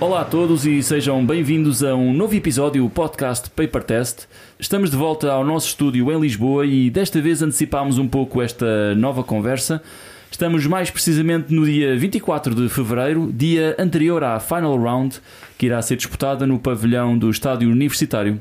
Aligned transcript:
Olá 0.00 0.22
a 0.22 0.24
todos 0.24 0.64
e 0.64 0.82
sejam 0.82 1.26
bem-vindos 1.26 1.84
a 1.84 1.94
um 1.94 2.14
novo 2.14 2.34
episódio 2.34 2.84
do 2.84 2.88
podcast 2.88 3.50
Paper 3.50 3.84
Test. 3.84 4.20
Estamos 4.58 4.90
de 4.90 4.96
volta 4.96 5.30
ao 5.30 5.44
nosso 5.44 5.66
estúdio 5.66 6.10
em 6.10 6.18
Lisboa 6.18 6.64
e 6.64 6.88
desta 6.88 7.20
vez 7.20 7.42
antecipámos 7.42 7.98
um 7.98 8.08
pouco 8.08 8.40
esta 8.40 8.94
nova 8.94 9.22
conversa. 9.22 9.82
Estamos 10.30 10.66
mais 10.66 10.90
precisamente 10.90 11.52
no 11.52 11.66
dia 11.66 11.94
24 11.98 12.54
de 12.54 12.70
fevereiro, 12.70 13.30
dia 13.30 13.76
anterior 13.78 14.24
à 14.24 14.40
Final 14.40 14.78
Round, 14.78 15.20
que 15.58 15.66
irá 15.66 15.82
ser 15.82 15.96
disputada 15.96 16.46
no 16.46 16.58
pavilhão 16.58 17.18
do 17.18 17.28
Estádio 17.28 17.70
Universitário. 17.70 18.40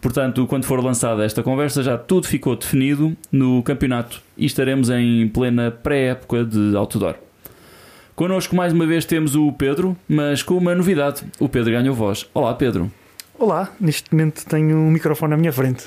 Portanto, 0.00 0.46
quando 0.46 0.64
for 0.64 0.82
lançada 0.82 1.22
esta 1.22 1.42
conversa, 1.42 1.82
já 1.82 1.98
tudo 1.98 2.26
ficou 2.26 2.56
definido 2.56 3.14
no 3.30 3.62
campeonato 3.62 4.22
e 4.38 4.46
estaremos 4.46 4.88
em 4.88 5.28
plena 5.28 5.70
pré-época 5.70 6.46
de 6.46 6.74
outdoor. 6.74 7.27
Connosco 8.18 8.56
mais 8.56 8.72
uma 8.72 8.84
vez 8.84 9.04
temos 9.04 9.36
o 9.36 9.52
Pedro, 9.52 9.96
mas 10.08 10.42
com 10.42 10.56
uma 10.56 10.74
novidade: 10.74 11.22
o 11.38 11.48
Pedro 11.48 11.70
ganhou 11.70 11.94
voz. 11.94 12.26
Olá, 12.34 12.52
Pedro. 12.52 12.90
Olá, 13.38 13.70
neste 13.78 14.12
momento 14.12 14.44
tenho 14.44 14.76
um 14.76 14.90
microfone 14.90 15.34
à 15.34 15.36
minha 15.36 15.52
frente. 15.52 15.84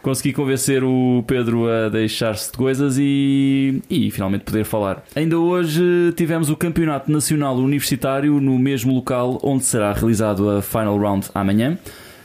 Consegui 0.00 0.32
convencer 0.32 0.82
o 0.82 1.22
Pedro 1.26 1.68
a 1.68 1.90
deixar-se 1.90 2.50
de 2.50 2.56
coisas 2.56 2.96
e, 2.98 3.82
e 3.90 4.10
finalmente 4.10 4.44
poder 4.44 4.64
falar. 4.64 5.04
Ainda 5.14 5.38
hoje 5.38 5.84
tivemos 6.16 6.48
o 6.48 6.56
Campeonato 6.56 7.12
Nacional 7.12 7.54
Universitário 7.56 8.40
no 8.40 8.58
mesmo 8.58 8.94
local 8.94 9.38
onde 9.42 9.64
será 9.64 9.92
realizado 9.92 10.48
a 10.48 10.62
Final 10.62 10.98
Round 10.98 11.28
amanhã. 11.34 11.76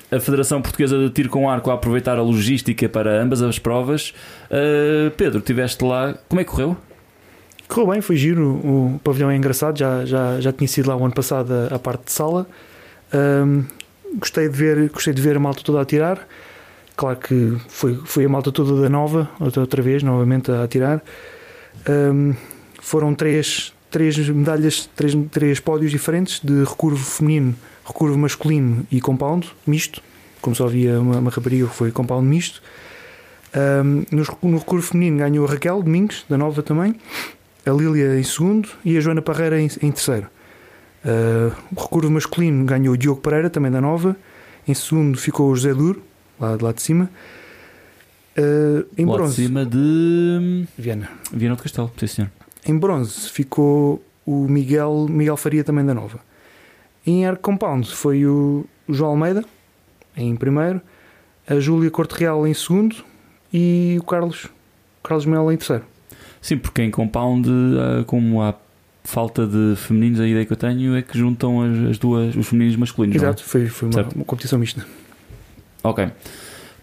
A 0.10 0.22
Federação 0.22 0.62
Portuguesa 0.62 0.98
de 0.98 1.10
Tiro 1.10 1.28
com 1.28 1.50
Arco 1.50 1.70
a 1.70 1.74
aproveitar 1.74 2.18
a 2.18 2.22
logística 2.22 2.88
para 2.88 3.22
ambas 3.22 3.42
as 3.42 3.60
provas. 3.60 4.14
Uh, 4.50 5.12
Pedro, 5.18 5.40
estiveste 5.40 5.84
lá, 5.84 6.18
como 6.30 6.40
é 6.40 6.46
que 6.46 6.50
correu? 6.50 6.78
Correu 7.70 7.92
bem, 7.92 8.02
foi 8.02 8.18
giro. 8.18 8.44
O 8.44 9.00
pavilhão 9.04 9.30
é 9.30 9.36
engraçado, 9.36 9.78
já, 9.78 10.04
já, 10.04 10.42
já 10.42 10.52
tinha 10.52 10.68
sido 10.68 10.90
lá 10.90 10.96
o 10.96 11.06
ano 11.06 11.14
passado 11.14 11.54
a, 11.54 11.76
a 11.76 11.80
parte 11.80 12.06
de 12.06 12.12
sala. 12.12 12.48
Um, 13.14 13.64
gostei, 14.18 14.50
de 14.50 14.58
ver, 14.58 14.90
gostei 14.90 15.14
de 15.14 15.22
ver 15.22 15.38
a 15.38 15.40
malta 15.40 15.62
toda 15.64 15.80
a 15.80 15.86
tirar. 15.86 16.28
Claro 16.96 17.18
que 17.18 17.58
foi, 17.68 17.94
foi 18.06 18.26
a 18.26 18.30
malta 18.30 18.52
toda 18.52 18.82
da 18.82 18.90
nova, 18.90 19.30
outra, 19.40 19.84
vez, 19.84 20.02
novamente 20.02 20.52
a 20.52 20.68
tirar. 20.68 21.00
Um, 21.88 22.34
foram 22.82 23.14
três, 23.14 23.72
três 23.92 24.18
medalhas, 24.30 24.90
três, 24.96 25.16
três 25.30 25.60
pódios 25.60 25.92
diferentes 25.92 26.42
de 26.44 26.64
recurvo 26.64 27.06
feminino, 27.06 27.56
recurvo 27.86 28.18
masculino 28.18 28.86
e 28.92 29.00
compound 29.00 29.48
misto. 29.68 30.02
Como 30.42 30.56
só 30.56 30.66
havia 30.66 31.00
uma, 31.00 31.20
uma 31.20 31.30
rapariga 31.30 31.68
que 31.68 31.76
foi 31.76 31.92
compound 31.92 32.26
misto. 32.26 32.64
Um, 33.56 34.06
no, 34.12 34.26
no 34.42 34.58
recurvo 34.58 34.88
feminino 34.88 35.20
ganhou 35.20 35.46
a 35.46 35.52
Raquel 35.52 35.84
Domingos, 35.84 36.26
da 36.28 36.36
nova 36.36 36.64
também 36.64 36.96
a 37.66 37.72
Lília 37.72 38.20
em 38.20 38.24
segundo 38.24 38.70
e 38.84 38.98
a 38.98 39.02
Joana 39.02 39.22
Parreira 39.22 39.60
em, 39.60 39.68
em 39.82 39.92
terceiro. 39.92 40.28
Uh, 41.04 41.56
o 41.76 41.82
recurvo 41.82 42.12
masculino 42.12 42.66
ganhou 42.66 42.94
o 42.94 42.98
Diogo 42.98 43.22
Pereira, 43.22 43.50
também 43.50 43.72
da 43.72 43.80
Nova. 43.80 44.16
Em 44.68 44.74
segundo 44.74 45.18
ficou 45.18 45.50
o 45.50 45.56
José 45.56 45.74
Duro, 45.74 46.02
lá, 46.40 46.58
lá 46.60 46.72
de 46.72 46.82
cima. 46.82 47.10
Uh, 48.38 48.86
em 48.98 49.06
lá 49.06 49.14
bronze. 49.16 49.36
de 49.36 49.48
cima 49.48 49.66
de. 49.66 50.68
Viana. 50.78 51.10
Viana 51.32 51.56
do 51.56 51.64
Castelo, 51.64 51.92
sim 51.98 52.08
senhor. 52.08 52.32
Em 52.66 52.78
bronze 52.78 53.30
ficou 53.30 54.04
o 54.26 54.48
Miguel, 54.48 55.08
Miguel 55.10 55.38
Faria, 55.38 55.64
também 55.64 55.86
da 55.86 55.94
Nova. 55.94 56.20
Em 57.06 57.26
Air 57.26 57.38
Compound 57.38 57.90
foi 57.90 58.26
o, 58.26 58.66
o 58.88 58.94
João 58.94 59.12
Almeida, 59.12 59.44
em 60.16 60.36
primeiro. 60.36 60.82
A 61.48 61.60
Júlia 61.60 61.90
Corte 61.90 62.12
Real 62.14 62.46
em 62.46 62.54
segundo. 62.54 62.96
E 63.52 63.98
o 64.00 64.04
Carlos, 64.04 64.48
Carlos 65.02 65.26
Melo 65.26 65.52
em 65.52 65.58
terceiro. 65.58 65.84
Sim, 66.42 66.58
porque 66.58 66.82
em 66.82 66.92
compound, 66.92 67.50
ah, 67.50 68.04
como 68.06 68.42
há 68.42 68.56
falta 69.04 69.46
de 69.46 69.76
femininos, 69.76 70.20
a 70.20 70.28
ideia 70.28 70.46
que 70.46 70.54
eu 70.54 70.58
tenho 70.58 70.96
é 70.96 71.02
que 71.02 71.18
juntam 71.18 71.62
as, 71.62 71.92
as 71.92 71.98
duas, 71.98 72.36
os 72.36 72.48
femininos 72.48 72.76
masculinos. 72.76 73.16
É? 73.16 73.20
Exato, 73.26 73.42
é? 73.42 73.46
foi, 73.46 73.68
foi 73.68 73.90
uma, 73.90 74.02
uma, 74.16 74.26
competição 74.26 74.60
mista. 74.60 74.86
Ok. 75.84 76.08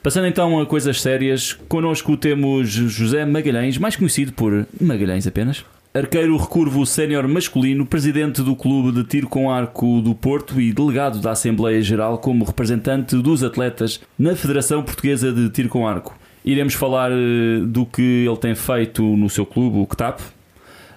Passando 0.02 0.26
então 0.26 0.60
a 0.60 0.66
coisas 0.66 1.00
sérias, 1.00 1.52
connosco 1.68 2.16
temos 2.16 2.68
José 2.68 3.24
Magalhães, 3.24 3.78
mais 3.78 3.96
conhecido 3.96 4.32
por 4.32 4.66
Magalhães 4.80 5.26
apenas. 5.26 5.64
Arqueiro 5.92 6.36
recurvo 6.36 6.84
sénior 6.84 7.26
masculino, 7.26 7.86
presidente 7.86 8.42
do 8.42 8.54
Clube 8.54 8.92
de 8.92 9.02
Tiro 9.02 9.28
com 9.28 9.50
Arco 9.50 10.02
do 10.02 10.14
Porto 10.14 10.60
e 10.60 10.72
delegado 10.72 11.20
da 11.20 11.30
Assembleia 11.30 11.80
Geral 11.80 12.18
como 12.18 12.44
representante 12.44 13.16
dos 13.16 13.42
atletas 13.42 14.00
na 14.18 14.36
Federação 14.36 14.82
Portuguesa 14.82 15.32
de 15.32 15.48
Tiro 15.48 15.70
com 15.70 15.88
Arco. 15.88 16.14
Iremos 16.46 16.74
falar 16.74 17.10
eh, 17.10 17.58
do 17.66 17.84
que 17.84 18.24
ele 18.24 18.36
tem 18.36 18.54
feito 18.54 19.02
no 19.02 19.28
seu 19.28 19.44
clube, 19.44 19.78
o 19.78 19.84
CTAP, 19.84 20.20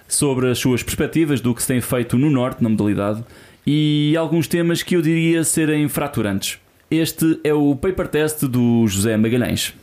sobre 0.06 0.48
as 0.48 0.60
suas 0.60 0.80
perspectivas 0.80 1.40
do 1.40 1.52
que 1.52 1.60
se 1.60 1.66
tem 1.66 1.80
feito 1.80 2.16
no 2.16 2.30
Norte, 2.30 2.62
na 2.62 2.68
modalidade, 2.68 3.24
e 3.66 4.16
alguns 4.16 4.46
temas 4.46 4.84
que 4.84 4.94
eu 4.94 5.02
diria 5.02 5.42
serem 5.42 5.88
fraturantes. 5.88 6.60
Este 6.88 7.40
é 7.42 7.52
o 7.52 7.74
paper 7.74 8.06
test 8.06 8.44
do 8.44 8.86
José 8.86 9.16
Magalhães. 9.16 9.74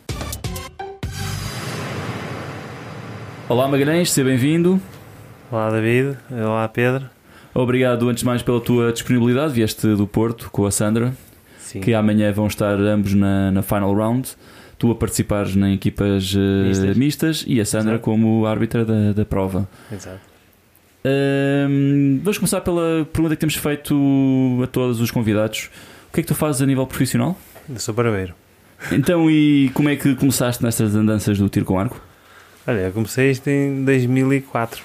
Olá 3.49 3.67
Magalhães, 3.67 4.09
seja 4.09 4.25
bem-vindo. 4.25 4.79
Olá 5.51 5.69
David, 5.69 6.17
olá 6.31 6.65
Pedro. 6.69 7.09
Obrigado 7.53 8.07
antes 8.07 8.21
de 8.21 8.25
mais 8.25 8.41
pela 8.41 8.61
tua 8.61 8.93
disponibilidade, 8.93 9.51
vieste 9.51 9.85
do 9.85 10.07
Porto 10.07 10.49
com 10.49 10.65
a 10.65 10.71
Sandra, 10.71 11.13
Sim. 11.59 11.81
que 11.81 11.93
amanhã 11.93 12.31
vão 12.31 12.47
estar 12.47 12.79
ambos 12.79 13.13
na, 13.13 13.51
na 13.51 13.61
final 13.61 13.93
round 13.93 14.29
tu 14.77 14.91
a 14.91 14.95
participares 14.95 15.55
em 15.55 15.73
equipas 15.73 16.33
uh, 16.33 16.39
mistas. 16.67 16.97
mistas. 16.97 17.45
e 17.47 17.59
a 17.59 17.65
Sandra 17.65 17.93
Exato. 17.93 18.03
como 18.03 18.45
árbitra 18.45 18.85
da, 18.85 19.11
da 19.13 19.25
prova. 19.25 19.67
Exato. 19.91 20.19
Uh, 21.05 22.19
vamos 22.21 22.37
começar 22.37 22.61
pela 22.61 23.07
pergunta 23.11 23.35
que 23.35 23.39
temos 23.39 23.55
feito 23.55 23.95
a 24.63 24.67
todos 24.67 24.99
os 24.99 25.11
convidados. 25.11 25.69
O 26.09 26.13
que 26.13 26.19
é 26.19 26.23
que 26.23 26.27
tu 26.27 26.35
fazes 26.35 26.61
a 26.61 26.65
nível 26.65 26.85
profissional? 26.85 27.37
Eu 27.69 27.79
sou 27.79 27.93
barbeiro. 27.93 28.33
Então, 28.91 29.29
e 29.29 29.71
como 29.73 29.89
é 29.89 29.95
que 29.95 30.15
começaste 30.15 30.63
nestas 30.63 30.95
andanças 30.95 31.37
do 31.39 31.49
tiro 31.49 31.65
com 31.65 31.79
arco? 31.79 31.99
Olha, 32.65 32.79
eu 32.81 32.91
comecei 32.91 33.31
isto 33.31 33.47
em 33.49 33.83
2004. 33.83 34.83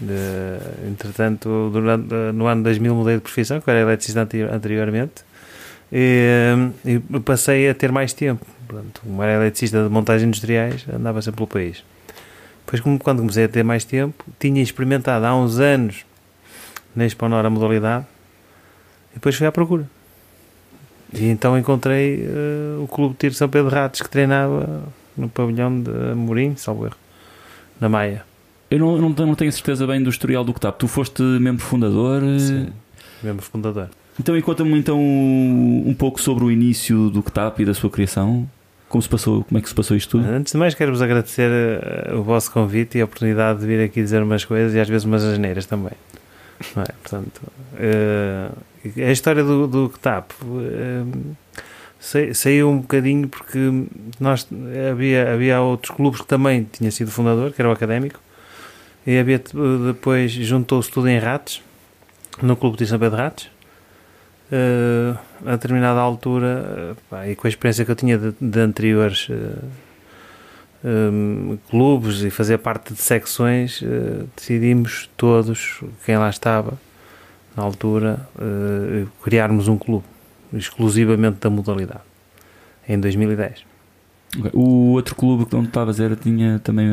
De, 0.00 0.88
entretanto, 0.88 1.70
durante, 1.72 2.14
no 2.32 2.46
ano 2.46 2.62
2000 2.62 2.94
mudei 2.94 3.16
de 3.16 3.20
profissão, 3.20 3.60
que 3.60 3.68
era 3.68 3.80
eletricista 3.80 4.20
anteriormente, 4.52 5.24
e, 5.92 6.70
e 6.84 7.20
passei 7.20 7.68
a 7.68 7.74
ter 7.74 7.90
mais 7.90 8.12
tempo 8.12 8.46
Pronto, 8.68 9.00
como 9.00 9.22
era 9.22 9.32
eletricista 9.32 9.82
de 9.82 9.88
montagens 9.88 10.28
industriais, 10.28 10.84
andava 10.92 11.22
sempre 11.22 11.38
pelo 11.38 11.46
país. 11.46 11.82
Depois, 12.66 12.98
quando 13.00 13.20
comecei 13.20 13.44
a 13.44 13.48
ter 13.48 13.64
mais 13.64 13.82
tempo, 13.82 14.22
tinha 14.38 14.62
experimentado 14.62 15.24
há 15.24 15.34
uns 15.34 15.58
anos 15.58 16.04
na 16.94 17.06
Exponor 17.06 17.46
a 17.46 17.50
modalidade 17.50 18.04
e 19.12 19.14
depois 19.14 19.34
fui 19.34 19.46
à 19.46 19.52
procura. 19.52 19.88
E 21.14 21.28
então 21.28 21.58
encontrei 21.58 22.26
uh, 22.26 22.82
o 22.82 22.86
Clube 22.86 23.14
de 23.14 23.20
Tiro 23.20 23.34
São 23.34 23.48
Pedro 23.48 23.70
Ratos 23.70 24.02
que 24.02 24.10
treinava 24.10 24.82
no 25.16 25.30
pavilhão 25.30 25.80
de 25.80 25.90
Amorim, 26.12 26.54
salvo 26.56 26.84
erro, 26.84 26.96
na 27.80 27.88
Maia. 27.88 28.22
Eu 28.70 28.78
não, 28.78 28.98
não, 28.98 29.08
não 29.08 29.34
tenho 29.34 29.50
certeza 29.50 29.86
bem 29.86 30.02
do 30.02 30.10
historial 30.10 30.44
do 30.44 30.52
CTAP. 30.52 30.78
Tu 30.78 30.86
foste 30.86 31.22
membro 31.22 31.64
fundador? 31.64 32.20
Sim, 32.38 32.68
membro 33.22 33.42
fundador. 33.42 33.88
Então, 34.20 34.36
e 34.36 34.42
conta-me 34.42 34.76
então 34.76 35.00
um 35.00 35.94
pouco 35.96 36.20
sobre 36.20 36.44
o 36.44 36.50
início 36.50 37.08
do 37.08 37.22
CTAP 37.22 37.62
e 37.62 37.64
da 37.64 37.72
sua 37.72 37.88
criação. 37.88 38.46
Como, 38.88 39.02
se 39.02 39.08
passou, 39.08 39.44
como 39.44 39.58
é 39.58 39.60
que 39.60 39.68
se 39.68 39.74
passou 39.74 39.96
isto 39.96 40.18
tudo? 40.18 40.28
Antes 40.28 40.52
de 40.52 40.58
mais, 40.58 40.74
quero-vos 40.74 41.02
agradecer 41.02 41.50
uh, 41.50 42.18
o 42.18 42.22
vosso 42.22 42.50
convite 42.50 42.96
e 42.96 43.00
a 43.02 43.04
oportunidade 43.04 43.60
de 43.60 43.66
vir 43.66 43.84
aqui 43.84 44.00
dizer 44.00 44.22
umas 44.22 44.44
coisas 44.44 44.74
e 44.74 44.80
às 44.80 44.88
vezes 44.88 45.04
umas 45.04 45.22
asneiras 45.22 45.66
também. 45.66 45.92
Não 46.74 46.82
é? 46.82 46.86
Portanto, 47.02 47.42
uh, 47.74 49.02
a 49.06 49.12
história 49.12 49.44
do, 49.44 49.66
do 49.66 49.88
KTAP 49.90 50.32
uh, 50.42 51.36
saiu 52.32 52.70
um 52.70 52.78
bocadinho 52.78 53.28
porque 53.28 53.58
nós, 54.18 54.48
havia, 54.90 55.34
havia 55.34 55.60
outros 55.60 55.94
clubes 55.94 56.20
que 56.20 56.26
também 56.26 56.66
tinha 56.70 56.90
sido 56.90 57.10
fundador, 57.10 57.52
que 57.52 57.60
era 57.60 57.68
o 57.68 57.72
Académico, 57.72 58.20
e 59.06 59.18
havia 59.18 59.42
depois 59.86 60.30
juntou-se 60.30 60.90
tudo 60.90 61.08
em 61.08 61.18
Ratos, 61.18 61.62
no 62.40 62.56
Clube 62.56 62.78
de 62.78 62.86
São 62.86 62.98
Pedro 62.98 63.16
de 63.16 63.22
Ratos, 63.22 63.50
uh, 64.52 65.18
a 65.46 65.52
determinada 65.52 66.00
altura, 66.00 66.92
uh, 66.92 66.96
pá, 67.08 67.26
e 67.26 67.36
com 67.36 67.46
a 67.46 67.50
experiência 67.50 67.84
que 67.84 67.90
eu 67.90 67.96
tinha 67.96 68.18
de, 68.18 68.34
de 68.40 68.60
anteriores 68.60 69.28
uh, 69.28 69.32
eh, 70.84 70.88
um, 70.88 71.58
clubes 71.68 72.22
e 72.22 72.30
fazer 72.30 72.58
parte 72.58 72.94
de 72.94 73.00
secções, 73.00 73.82
decidimos 74.36 75.10
todos, 75.16 75.80
quem 76.06 76.16
lá 76.16 76.30
estava 76.30 76.78
na 77.56 77.64
altura, 77.64 78.28
criarmos 79.20 79.66
um 79.66 79.76
clube 79.76 80.04
exclusivamente 80.52 81.38
da 81.40 81.50
modalidade 81.50 82.02
em 82.88 82.98
2010. 83.00 83.64
Okay. 84.38 84.50
O 84.54 84.92
outro 84.92 85.16
clube 85.16 85.46
que 85.46 85.56
onde 85.56 85.66
estavas 85.66 85.98
era 85.98 86.14
tinha 86.14 86.60
também 86.60 86.92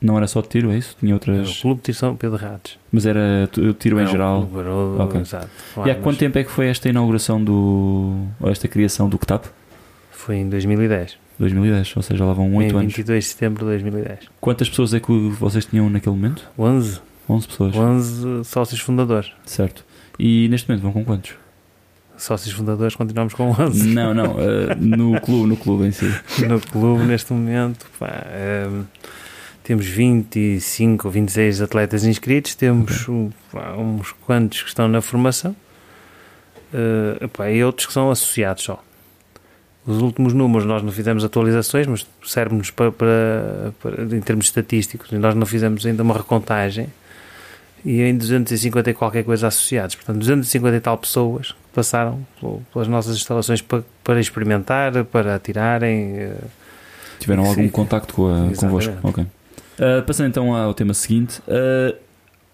não 0.00 0.16
era 0.16 0.26
só 0.26 0.40
tiro, 0.40 0.70
é 0.70 0.78
isso? 0.78 0.96
Tinha 0.98 1.14
outras. 1.14 1.58
O 1.58 1.62
Clube 1.62 1.80
de 1.80 1.84
Tiro 1.86 1.98
São 1.98 2.16
Pedro 2.16 2.38
Ratos. 2.38 2.78
Mas 2.90 3.06
era 3.06 3.48
tiro 3.78 4.00
em 4.00 4.06
geral. 4.06 4.42
Barulho, 4.42 5.02
okay. 5.02 5.20
exato. 5.20 5.50
e 5.84 5.90
há 5.90 5.94
quanto 5.94 6.18
tempo 6.18 6.38
é 6.38 6.44
que 6.44 6.50
foi 6.50 6.68
esta 6.68 6.88
inauguração 6.88 7.42
do. 7.42 8.26
ou 8.40 8.50
esta 8.50 8.66
criação 8.66 9.08
do 9.08 9.18
CTAP? 9.18 9.46
Foi 10.10 10.36
em 10.36 10.48
2010. 10.48 11.18
2010, 11.38 11.96
ou 11.96 12.02
seja, 12.02 12.24
lá 12.24 12.34
vão 12.34 12.54
8 12.54 12.76
anos. 12.76 12.94
22 12.94 13.24
de 13.24 13.30
setembro 13.30 13.64
de 13.64 13.70
2010. 13.70 14.18
Quantas 14.40 14.68
pessoas 14.68 14.92
é 14.92 15.00
que 15.00 15.10
vocês 15.30 15.64
tinham 15.64 15.88
naquele 15.88 16.14
momento? 16.14 16.46
11. 16.58 17.00
11 17.28 17.46
pessoas. 17.46 17.76
11 17.76 18.44
sócios 18.44 18.80
fundadores. 18.80 19.32
Certo. 19.46 19.84
E 20.18 20.48
neste 20.48 20.68
momento 20.68 20.82
vão 20.82 20.92
com 20.92 21.04
quantos? 21.04 21.34
sócios 22.20 22.54
fundadores, 22.54 22.94
continuamos 22.94 23.34
com 23.34 23.50
11. 23.58 23.94
Não, 23.94 24.12
não, 24.12 24.34
uh, 24.34 24.76
no 24.78 25.18
clube, 25.20 25.48
no 25.48 25.56
clube 25.56 25.86
em 25.86 25.92
si. 25.92 26.12
No 26.46 26.60
clube, 26.60 27.04
neste 27.04 27.32
momento, 27.32 27.86
pá, 27.98 28.26
um, 28.70 28.84
temos 29.70 29.86
25 29.86 31.06
ou 31.06 31.12
26 31.12 31.62
atletas 31.62 32.04
inscritos, 32.04 32.56
temos 32.56 33.06
pá, 33.52 33.70
uns 33.74 34.10
quantos 34.26 34.62
que 34.62 34.68
estão 34.68 34.88
na 34.88 35.00
formação 35.00 35.54
uh, 36.74 37.28
pá, 37.28 37.48
e 37.52 37.62
outros 37.62 37.86
que 37.86 37.92
são 37.92 38.10
associados 38.10 38.64
só. 38.64 38.82
Os 39.86 40.02
últimos 40.02 40.32
números 40.32 40.66
nós 40.66 40.82
não 40.82 40.90
fizemos 40.90 41.22
atualizações, 41.22 41.86
mas 41.86 42.04
serve-nos 42.26 42.72
para, 42.72 42.90
para, 42.90 43.72
para, 43.80 44.02
em 44.02 44.20
termos 44.20 44.46
estatísticos, 44.46 45.12
nós 45.12 45.36
não 45.36 45.46
fizemos 45.46 45.86
ainda 45.86 46.02
uma 46.02 46.14
recontagem 46.14 46.88
e 47.84 48.02
em 48.02 48.16
250 48.16 48.90
e 48.90 48.92
qualquer 48.92 49.22
coisa 49.22 49.46
associados. 49.46 49.94
Portanto, 49.94 50.18
250 50.18 50.76
e 50.76 50.80
tal 50.80 50.98
pessoas 50.98 51.54
passaram 51.72 52.26
pelas 52.72 52.88
nossas 52.88 53.14
instalações 53.14 53.62
para, 53.62 53.84
para 54.02 54.18
experimentar, 54.18 55.04
para 55.04 55.38
tirarem. 55.38 56.18
Eh, 56.18 56.36
Tiveram 57.20 57.44
algum 57.44 57.68
contacto 57.68 58.14
com 58.14 58.26
a, 58.26 58.56
convosco? 58.56 58.94
Ok. 59.04 59.24
Uh, 59.80 60.02
passando 60.02 60.28
então 60.28 60.54
ao 60.54 60.74
tema 60.74 60.92
seguinte, 60.92 61.40
uh, 61.48 61.96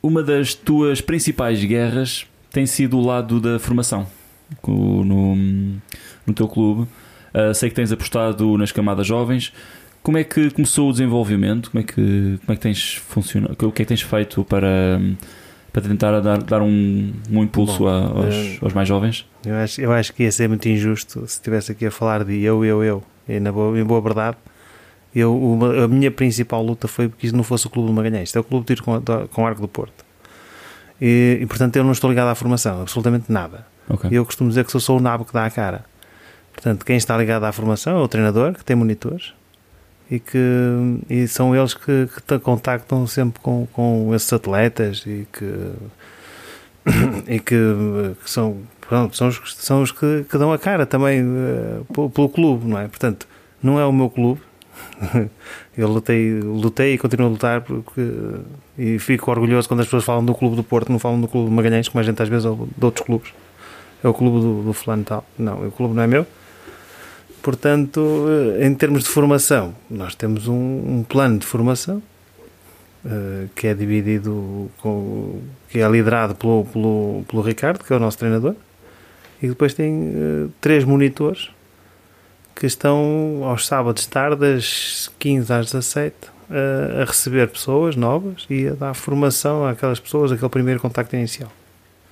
uma 0.01 0.23
das 0.23 0.55
tuas 0.55 1.01
principais 1.01 1.63
guerras 1.65 2.25
tem 2.53 2.67
sido 2.67 2.97
o 2.97 3.05
lado 3.05 3.41
da 3.41 3.59
formação 3.59 4.07
no, 4.65 5.35
no 5.35 6.33
teu 6.33 6.47
clube. 6.47 6.83
Uh, 7.35 7.53
sei 7.53 7.69
que 7.69 7.75
tens 7.75 7.91
apostado 7.91 8.57
nas 8.57 8.71
camadas 8.71 9.05
jovens. 9.05 9.53
Como 10.05 10.17
é 10.17 10.23
que 10.23 10.51
começou 10.53 10.89
o 10.89 10.93
desenvolvimento? 10.93 11.73
Como 11.73 11.83
é 11.83 11.85
que, 11.85 12.39
como 12.45 12.53
é 12.53 12.55
que 12.55 12.61
tens 12.61 12.95
funcionado? 12.95 13.55
O 13.55 13.73
que 13.73 13.83
é 13.83 13.85
que 13.85 13.89
tens 13.89 14.03
feito 14.03 14.45
para, 14.45 15.01
para 15.73 15.83
tentar 15.83 16.21
dar, 16.21 16.41
dar 16.41 16.63
um, 16.63 17.13
um 17.29 17.43
impulso 17.43 17.81
Bom, 17.81 17.89
a, 17.89 18.25
aos, 18.25 18.35
eu, 18.35 18.59
aos, 18.63 18.73
mais 18.73 18.87
jovens? 18.87 19.27
Eu 19.45 19.57
acho, 19.57 19.81
eu 19.81 19.93
acho 19.93 20.13
que 20.13 20.23
ia 20.23 20.31
ser 20.31 20.49
muito 20.49 20.69
injusto 20.69 21.27
se 21.27 21.35
estivesse 21.35 21.73
aqui 21.73 21.87
a 21.87 21.91
falar 21.91 22.23
de 22.23 22.41
eu, 22.41 22.65
eu, 22.65 22.85
eu. 22.85 23.03
E 23.29 23.41
na 23.41 23.51
boa, 23.51 23.77
em 23.77 23.83
boa 23.83 24.01
verdade, 24.01 24.37
eu, 25.21 25.37
uma, 25.37 25.85
a 25.85 25.89
minha 25.89 26.11
principal 26.11 26.63
luta 26.63 26.87
foi 26.87 27.09
porque 27.09 27.27
isso 27.27 27.37
não 27.37 27.45
fosse 27.45 27.67
o 27.67 27.71
Clube 27.71 27.89
do 27.89 27.95
Magalhães, 27.95 28.35
é 28.35 28.41
o 28.41 28.45
Clube 28.45 28.67
de 28.67 28.75
Tiro 28.75 28.85
com, 28.85 29.03
com 29.29 29.47
Arco 29.47 29.61
do 29.61 29.69
Porto. 29.69 30.05
E, 31.01 31.39
e, 31.41 31.47
portanto 31.47 31.77
eu 31.77 31.85
não 31.85 31.93
estou 31.93 32.09
ligado 32.09 32.29
à 32.29 32.35
formação, 32.35 32.83
absolutamente 32.83 33.31
nada. 33.31 33.67
Okay. 33.89 34.11
Eu 34.13 34.25
costumo 34.25 34.49
dizer 34.49 34.65
que 34.65 34.81
sou 34.81 34.99
o 34.99 35.01
nabo 35.01 35.25
que 35.25 35.33
dá 35.33 35.45
a 35.47 35.51
cara. 35.51 35.85
Portanto, 36.53 36.85
quem 36.87 36.97
está 36.97 37.17
ligado 37.17 37.45
à 37.45 37.53
formação 37.53 37.99
é 37.99 38.03
o 38.03 38.09
treinador, 38.09 38.55
que 38.55 38.65
tem 38.65 38.75
monitores, 38.75 39.35
e 40.11 40.19
que 40.19 40.39
e 41.09 41.27
são 41.29 41.55
eles 41.55 41.75
que, 41.75 42.09
que 42.27 42.39
contactam 42.39 43.07
sempre 43.07 43.41
com, 43.41 43.67
com 43.73 44.15
esses 44.15 44.33
atletas 44.33 45.05
e 45.07 45.27
que 45.33 45.73
e 47.27 47.41
que, 47.41 47.57
que 48.23 48.31
são 48.31 48.59
pronto, 48.81 49.17
são 49.17 49.29
os, 49.29 49.55
são 49.57 49.83
os 49.83 49.93
que, 49.93 50.25
que 50.31 50.39
dão 50.39 50.53
a 50.53 50.59
cara 50.59 50.87
também 50.87 51.23
uh, 51.23 52.11
pelo, 52.11 52.29
clube, 52.29 52.67
não 52.67 52.79
é? 52.79 52.87
Portanto, 52.87 53.27
não 53.63 53.79
é 53.81 53.85
o 53.85 53.93
meu 53.93 54.09
clube. 54.09 54.41
Eu 55.77 55.89
lutei, 55.89 56.41
lutei 56.41 56.95
e 56.95 56.99
continuo 56.99 57.27
a 57.27 57.31
lutar 57.31 57.61
porque, 57.61 58.01
e 58.79 58.99
fico 58.99 59.31
orgulhoso 59.31 59.69
quando 59.69 59.81
as 59.81 59.87
pessoas 59.87 60.05
falam 60.05 60.25
do 60.25 60.35
clube 60.35 60.57
do 60.57 60.65
Porto, 60.65 60.91
não 60.91 60.99
falam 60.99 61.21
do 61.21 61.29
clube 61.29 61.51
do 61.51 61.55
Magalhães, 61.55 61.89
como 61.89 62.01
a 62.01 62.05
gente 62.05 62.23
às 62.23 62.29
vezes 62.29 62.45
ou 62.45 62.69
de 62.77 62.85
outros 62.85 63.05
clubes. 63.05 63.33
É 64.03 64.09
o 64.09 64.15
clube 64.15 64.41
do, 64.41 64.63
do 64.63 64.73
fulano 64.73 65.05
tal. 65.05 65.25
Não, 65.39 65.67
o 65.67 65.71
clube 65.71 65.95
não 65.95 66.03
é 66.03 66.07
meu. 66.07 66.27
Portanto, 67.43 68.27
em 68.61 68.75
termos 68.75 69.05
de 69.05 69.09
formação, 69.09 69.75
nós 69.89 70.15
temos 70.15 70.49
um, 70.49 70.55
um 70.55 71.05
plano 71.09 71.39
de 71.39 71.47
formação 71.47 72.03
uh, 73.05 73.49
que 73.55 73.69
é 73.69 73.75
dividido, 73.75 74.71
com, 74.79 75.41
que 75.69 75.79
é 75.79 75.89
liderado 75.89 76.35
pelo, 76.35 76.65
pelo, 76.65 77.25
pelo 77.29 77.43
Ricardo, 77.43 77.85
que 77.85 77.93
é 77.93 77.97
o 77.97 78.01
nosso 78.01 78.19
treinador, 78.19 78.55
e 79.41 79.49
depois 79.49 79.75
tem 79.75 79.93
uh, 79.93 80.53
três 80.61 80.85
monitores 80.85 81.51
que 82.57 82.67
estão 82.67 83.43
aos 83.45 83.67
sábados 83.67 84.07
tarde, 84.07 84.37
das 84.41 85.11
15 85.19 85.53
às 85.53 85.67
17, 85.67 86.17
uh, 86.49 87.03
a 87.03 87.05
receber 87.05 87.49
pessoas 87.49 87.95
novas 87.95 88.47
e 88.49 88.67
a 88.67 88.73
dar 88.73 88.95
formação 88.95 89.67
àquelas 89.67 90.01
pessoas, 90.01 90.33
aquele 90.33 90.49
primeiro 90.49 90.81
contacto 90.81 91.15
inicial. 91.15 91.53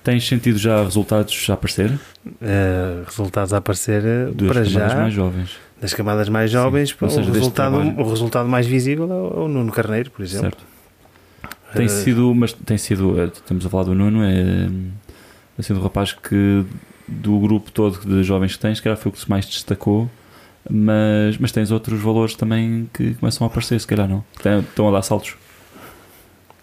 Tens 0.03 0.27
sentido 0.27 0.59
já 0.59 0.83
resultados 0.83 1.47
a 1.49 1.53
aparecer? 1.53 1.91
Uh, 2.25 3.03
resultados 3.07 3.53
a 3.53 3.57
aparecer 3.57 4.03
uh, 4.03 4.47
para 4.47 4.63
já. 4.63 4.95
mais 4.95 5.13
jovens. 5.13 5.57
Das 5.81 5.95
camadas 5.95 6.29
mais 6.29 6.51
jovens, 6.51 6.89
Sim, 6.89 7.21
o, 7.21 7.31
resultado, 7.31 7.77
o 7.77 8.09
resultado 8.09 8.47
mais 8.47 8.67
visível 8.67 9.11
é 9.11 9.39
o 9.39 9.47
Nuno 9.47 9.71
Carneiro, 9.71 10.11
por 10.11 10.23
exemplo. 10.23 10.51
Certo. 10.51 10.63
Tem 11.73 11.87
uh, 11.87 11.89
sido, 11.89 12.35
mas 12.35 12.53
tem 12.53 12.77
sido, 12.77 13.21
estamos 13.25 13.65
a 13.65 13.69
falar 13.69 13.85
do 13.85 13.95
Nuno, 13.95 14.23
é, 14.23 14.69
é 15.57 15.61
sido 15.61 15.79
um 15.79 15.83
rapaz 15.83 16.13
que 16.13 16.63
do 17.07 17.39
grupo 17.39 17.71
todo 17.71 17.99
de 17.99 18.23
jovens 18.23 18.55
que 18.55 18.59
tens, 18.59 18.79
que 18.79 18.87
era 18.87 18.95
foi 18.95 19.09
o 19.09 19.13
que 19.13 19.19
se 19.19 19.29
mais 19.29 19.45
destacou, 19.45 20.09
mas, 20.69 21.37
mas 21.37 21.51
tens 21.51 21.71
outros 21.71 21.99
valores 22.01 22.35
também 22.35 22.89
que 22.93 23.13
começam 23.15 23.45
a 23.45 23.49
aparecer, 23.49 23.79
se 23.79 23.87
calhar 23.87 24.07
não. 24.07 24.23
Estão 24.35 24.89
a 24.89 24.91
dar 24.91 25.01
saltos. 25.01 25.35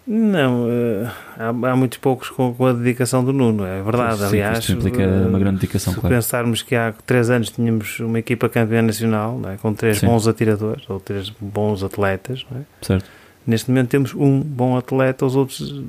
Não, 0.04 0.64
uh, 0.64 1.10
há, 1.38 1.48
há 1.48 1.76
muitos 1.76 1.98
poucos 1.98 2.28
com, 2.28 2.52
com, 2.52 2.66
a 2.66 2.72
dedicação 2.72 3.24
do 3.24 3.32
Nuno, 3.32 3.64
é 3.64 3.80
verdade. 3.80 4.18
Sim, 4.18 4.24
Aliás, 4.24 4.58
isso 4.58 4.72
implica 4.72 5.06
uh, 5.06 5.28
uma 5.28 5.38
grande 5.38 5.60
dedicação. 5.60 5.92
Se 5.92 6.00
claro. 6.00 6.16
pensarmos 6.16 6.60
que 6.62 6.74
há 6.74 6.92
três 7.06 7.30
anos 7.30 7.50
tínhamos 7.50 8.00
uma 8.00 8.18
equipa 8.18 8.48
campeã 8.48 8.82
nacional 8.82 9.40
é? 9.48 9.56
com 9.58 9.72
três 9.72 9.98
Sim. 9.98 10.06
bons 10.06 10.26
atiradores 10.26 10.90
ou 10.90 10.98
três 10.98 11.30
bons 11.30 11.84
atletas, 11.84 12.44
é? 12.52 12.84
certo. 12.84 13.08
Neste 13.46 13.70
momento 13.70 13.90
temos 13.90 14.14
um 14.14 14.40
bom 14.40 14.76
atleta, 14.76 15.24
os 15.24 15.36
outros 15.36 15.82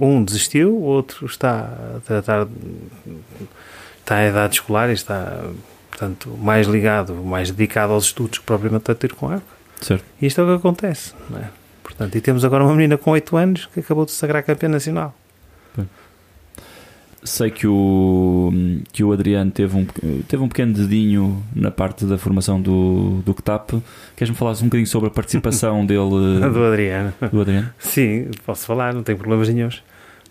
um 0.00 0.22
desistiu, 0.22 0.74
o 0.74 0.82
outro 0.82 1.26
está 1.26 1.60
a 1.96 2.00
tratar 2.00 2.46
está 4.00 4.16
à 4.16 4.28
idade 4.28 4.54
escolar 4.54 4.90
e 4.90 4.92
está 4.92 5.42
portanto 5.94 6.36
mais 6.40 6.66
ligado, 6.66 7.14
mais 7.14 7.50
dedicado 7.52 7.92
aos 7.92 8.06
estudos 8.06 8.38
que 8.40 8.44
propriamente 8.44 8.90
a 8.90 8.94
tiro 8.94 9.14
com 9.14 9.28
arco. 9.28 9.46
Certo. 9.80 10.04
E 10.20 10.26
isto 10.26 10.40
é 10.40 10.44
o 10.44 10.46
que 10.48 10.54
acontece, 10.54 11.14
não 11.30 11.38
é? 11.38 11.48
Portanto, 11.82 12.16
e 12.16 12.20
temos 12.20 12.44
agora 12.44 12.64
uma 12.64 12.74
menina 12.74 12.98
com 12.98 13.12
8 13.12 13.36
anos 13.36 13.66
que 13.66 13.80
acabou 13.80 14.04
de 14.04 14.10
sagrar 14.10 14.42
campeã 14.42 14.68
nacional. 14.68 15.14
Sei 17.22 17.50
que 17.50 17.66
o, 17.66 18.52
que 18.92 19.02
o 19.02 19.10
Adriano 19.10 19.50
teve 19.50 19.74
um, 19.74 19.86
teve 20.28 20.42
um 20.42 20.48
pequeno 20.48 20.74
dedinho 20.74 21.42
na 21.56 21.70
parte 21.70 22.04
da 22.04 22.18
formação 22.18 22.60
do, 22.60 23.22
do 23.24 23.32
CTAP. 23.32 23.82
Queres-me 24.14 24.36
falar 24.36 24.52
um 24.52 24.64
bocadinho 24.64 24.86
sobre 24.86 25.08
a 25.08 25.10
participação 25.10 25.84
dele? 25.86 26.40
do 26.52 26.64
Adriano. 26.64 27.14
Do 27.32 27.40
Adriano? 27.40 27.70
Sim, 27.78 28.30
posso 28.44 28.66
falar, 28.66 28.92
não 28.92 29.02
tenho 29.02 29.16
problemas 29.16 29.48
nenhums. 29.48 29.82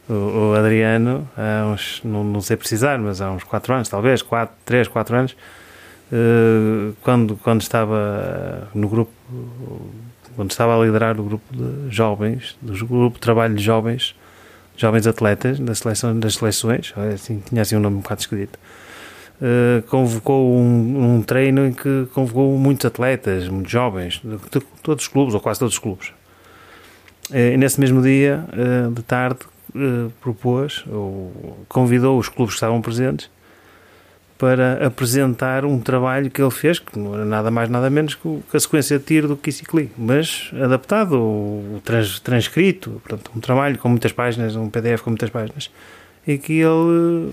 O, 0.09 0.51
o 0.51 0.55
Adriano, 0.55 1.29
há 1.37 1.65
uns, 1.67 2.01
não, 2.03 2.23
não 2.23 2.41
sei 2.41 2.57
precisar, 2.57 2.97
mas 2.99 3.21
há 3.21 3.31
uns 3.31 3.43
4 3.43 3.73
anos, 3.73 3.89
talvez, 3.89 4.21
4, 4.21 4.53
3, 4.65 4.87
4 4.87 5.15
anos, 5.15 5.31
uh, 6.11 6.93
quando, 7.01 7.37
quando 7.37 7.61
estava 7.61 8.67
no 8.73 8.89
grupo 8.89 9.11
quando 10.35 10.51
estava 10.51 10.79
a 10.79 10.85
liderar 10.85 11.19
o 11.19 11.23
grupo 11.23 11.43
de 11.55 11.93
jovens, 11.93 12.57
do 12.61 12.73
grupo 12.85 13.15
de 13.15 13.21
trabalho 13.21 13.55
de 13.55 13.63
jovens, 13.63 14.15
jovens 14.75 15.05
atletas 15.05 15.59
da 15.59 15.75
seleção, 15.75 16.19
das 16.19 16.35
seleções, 16.35 16.93
assim, 17.13 17.41
tinha 17.47 17.61
assim 17.61 17.75
um 17.75 17.79
nome 17.79 17.97
um 17.97 17.99
bocado 17.99 18.21
esquisito, 18.21 18.57
uh, 19.39 19.81
convocou 19.83 20.55
um, 20.55 21.17
um, 21.17 21.21
treino 21.21 21.67
em 21.67 21.73
que 21.73 22.07
convocou 22.13 22.57
muitos 22.57 22.85
atletas, 22.85 23.47
muitos 23.47 23.71
jovens, 23.71 24.21
de, 24.23 24.37
de 24.37 24.65
todos 24.81 25.05
os 25.05 25.07
clubes, 25.07 25.33
ou 25.33 25.39
quase 25.39 25.59
todos 25.59 25.75
os 25.75 25.79
clubes. 25.79 26.09
Uh, 27.29 27.53
e 27.53 27.57
nesse 27.57 27.79
mesmo 27.79 28.01
dia, 28.01 28.43
uh, 28.53 28.91
de 28.91 29.03
tarde, 29.03 29.39
propôs, 30.21 30.83
ou 30.91 31.65
convidou 31.67 32.17
os 32.19 32.29
clubes 32.29 32.53
que 32.53 32.57
estavam 32.57 32.81
presentes 32.81 33.29
para 34.37 34.85
apresentar 34.85 35.63
um 35.63 35.79
trabalho 35.79 36.29
que 36.29 36.41
ele 36.41 36.51
fez, 36.51 36.77
que 36.77 36.99
não 36.99 37.13
era 37.13 37.23
nada 37.23 37.49
mais 37.49 37.69
nada 37.69 37.89
menos 37.89 38.15
que 38.15 38.41
a 38.53 38.59
sequência 38.59 38.99
de 38.99 39.05
tiro 39.05 39.27
do 39.27 39.37
Kissikli, 39.37 39.89
mas 39.97 40.51
adaptado, 40.61 41.15
o 41.15 41.81
trans, 41.83 42.19
transcrito, 42.19 43.01
portanto, 43.05 43.31
um 43.35 43.39
trabalho 43.39 43.77
com 43.77 43.87
muitas 43.87 44.11
páginas, 44.11 44.55
um 44.55 44.69
PDF 44.69 45.01
com 45.01 45.11
muitas 45.11 45.29
páginas, 45.29 45.71
e 46.27 46.37
que 46.37 46.59
ele 46.59 47.31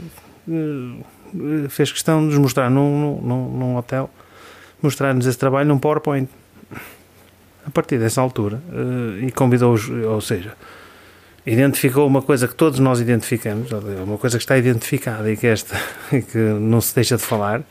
uh, 0.49 1.69
fez 1.69 1.91
questão 1.91 2.21
de 2.21 2.27
nos 2.27 2.39
mostrar 2.39 2.71
num, 2.71 3.21
num, 3.21 3.59
num 3.59 3.77
hotel, 3.77 4.09
mostrar-nos 4.81 5.27
esse 5.27 5.39
trabalho 5.39 5.69
num 5.69 5.79
PowerPoint. 5.79 6.29
A 7.67 7.71
partir 7.71 7.99
dessa 7.99 8.21
altura, 8.23 8.63
e 9.21 9.31
convidou-os, 9.33 9.89
ou 9.91 10.21
seja, 10.21 10.55
identificou 11.47 12.07
uma 12.07 12.23
coisa 12.23 12.47
que 12.47 12.55
todos 12.55 12.79
nós 12.79 13.01
identificamos, 13.01 13.71
uma 14.07 14.19
coisa 14.19 14.37
que 14.37 14.43
está 14.43 14.59
identificada 14.59 15.31
e 15.31 15.37
que 15.37 15.47
esta 15.47 15.77
que 16.11 16.39
não 16.39 16.81
se 16.81 16.95
deixa 16.95 17.17
de 17.17 17.23
falar, 17.23 17.63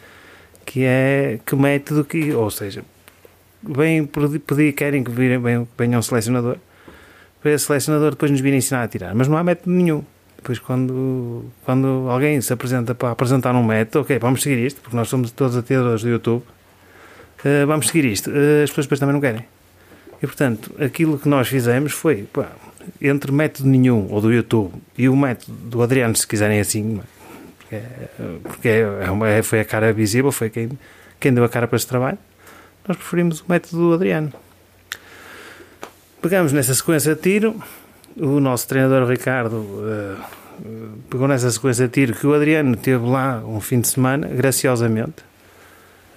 que 0.66 0.84
é 0.84 1.40
que 1.46 1.56
método 1.56 2.04
que, 2.04 2.34
ou 2.34 2.50
seja, 2.50 2.84
vem 3.64 4.06
pedir, 4.06 4.74
querem 4.74 5.04
que 5.04 5.12
venham, 5.12 5.68
venham 5.78 6.00
um 6.00 6.02
selecionador, 6.02 6.58
para 7.42 7.52
esse 7.52 7.66
selecionador 7.66 8.12
depois 8.12 8.32
nos 8.32 8.42
vir 8.42 8.54
ensinar 8.54 8.84
a 8.84 8.88
tirar, 8.88 9.16
mas 9.16 9.28
não 9.28 9.38
há 9.38 9.44
método 9.44 9.72
nenhum. 9.72 10.04
Depois, 10.36 10.58
quando, 10.58 11.46
quando 11.66 12.08
alguém 12.10 12.40
se 12.40 12.54
apresenta 12.54 12.96
para 12.96 13.12
apresentar 13.12 13.54
um 13.56 13.64
método, 13.64 14.02
ok, 14.02 14.18
vamos 14.20 14.42
seguir 14.42 14.66
isto, 14.66 14.80
porque 14.82 14.96
nós 14.96 15.10
somos 15.10 15.32
todos 15.32 15.58
atiradores 15.58 16.02
do 16.02 16.10
YouTube, 16.10 16.42
uh, 16.42 17.68
vamos 17.68 17.88
seguir 17.88 18.06
isto. 18.06 18.30
Uh, 18.30 18.64
as 18.64 18.70
pessoas 18.70 18.86
depois 18.86 19.00
também 19.00 19.14
não 19.14 19.22
querem. 19.22 19.46
E 20.22 20.26
portanto, 20.26 20.74
aquilo 20.80 21.20
que 21.20 21.28
nós 21.28 21.48
fizemos 21.50 21.92
foi, 21.92 22.26
entre 23.02 23.32
método 23.32 23.68
nenhum 23.70 24.08
ou 24.10 24.22
do 24.22 24.32
YouTube 24.32 24.74
e 24.98 25.10
o 25.10 25.16
método 25.16 25.56
do 25.58 25.82
Adriano, 25.82 26.16
se 26.16 26.28
quiserem 26.28 26.60
assim, 26.60 27.00
É, 27.72 27.82
porque 28.44 28.68
é, 28.68 29.38
é 29.38 29.44
foi 29.44 29.60
a 29.60 29.66
cara 29.66 29.94
visível, 29.94 30.32
foi 30.32 30.50
quem, 30.50 30.70
quem 31.20 31.34
deu 31.34 31.44
a 31.44 31.50
cara 31.50 31.68
para 31.68 31.76
este 31.76 31.88
trabalho. 31.88 32.18
Nós 32.88 32.98
preferimos 32.98 33.42
o 33.42 33.46
método 33.48 33.78
do 33.78 33.94
Adriano. 33.94 34.34
Pegamos 36.22 36.52
nessa 36.52 36.74
sequência 36.74 37.16
de 37.16 37.22
tiro, 37.22 37.62
o 38.18 38.40
nosso 38.40 38.68
treinador 38.68 39.08
Ricardo 39.08 39.56
uh, 39.56 40.18
pegou 41.10 41.28
nessa 41.28 41.50
sequência 41.52 41.88
de 41.88 41.94
tiro 41.94 42.14
que 42.14 42.26
o 42.28 42.34
Adriano 42.34 42.76
teve 42.76 43.06
lá 43.06 43.42
um 43.46 43.62
fim 43.62 43.80
de 43.80 43.88
semana, 43.88 44.28
graciosamente. 44.28 45.24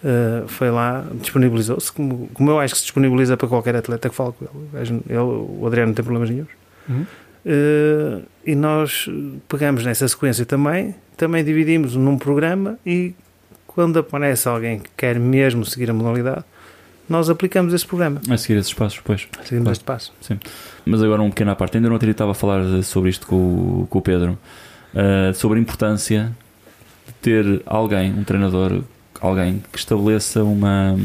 Uh, 0.03 0.49
foi 0.49 0.71
lá, 0.71 1.05
disponibilizou-se, 1.21 1.93
como, 1.93 2.29
como 2.35 2.51
eu 2.51 2.59
acho 2.59 2.75
que 2.75 2.81
se 2.81 2.87
disponibiliza 2.87 3.37
para 3.37 3.47
qualquer 3.47 3.77
atleta 3.77 4.09
que 4.09 4.15
fala 4.15 4.33
com 4.33 4.45
ele. 4.45 5.03
ele 5.09 5.19
o 5.19 5.65
Adriano 5.67 5.89
não 5.89 5.95
tem 5.95 6.05
problemas 6.05 6.31
nenhum. 6.31 6.47
Uhum. 6.89 7.07
Uh, 7.45 8.23
e 8.45 8.55
nós 8.55 9.09
pegamos 9.49 9.85
nessa 9.85 10.07
sequência 10.07 10.47
também, 10.47 10.95
também 11.17 11.45
dividimos 11.45 11.97
num 11.97 12.17
programa 12.17 12.79
e 12.87 13.15
quando 13.67 13.99
aparece 13.99 14.49
alguém 14.49 14.79
que 14.79 14.91
quer 14.97 15.19
mesmo 15.19 15.65
seguir 15.65 15.91
a 15.91 15.95
modalidade, 15.95 16.45
nós 17.09 17.29
aplicamos 17.29 17.75
esse 17.75 17.87
programa. 17.87 18.21
A 18.29 18.37
seguir 18.37 18.59
esses 18.59 18.73
passos, 18.73 18.99
depois. 18.99 19.29
Seguimos 19.45 19.49
claro. 19.49 19.73
este 19.73 19.85
passo. 19.85 20.13
Sim. 20.21 20.39
Mas 20.85 21.03
agora 21.03 21.23
um 21.23 21.31
pequeno 21.31 21.51
à 21.51 21.57
parte. 21.57 21.77
Ainda 21.77 21.89
não 21.89 21.97
estava 21.97 22.31
a 22.31 22.35
falar 22.35 22.83
sobre 22.83 23.11
isto 23.11 23.27
com, 23.27 23.87
com 23.89 23.99
o 23.99 24.03
Pedro, 24.03 24.39
uh, 24.95 25.35
sobre 25.35 25.59
a 25.59 25.63
importância 25.63 26.33
de 27.07 27.13
ter 27.15 27.63
alguém, 27.67 28.13
um 28.13 28.25
treinador, 28.25 28.83
alguém 29.21 29.63
que 29.73 29.79
estabeleça 29.79 30.45
uma, 30.45 30.97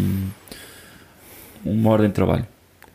uma 1.66 1.90
ordem 1.90 2.08
de 2.08 2.14
trabalho. 2.14 2.46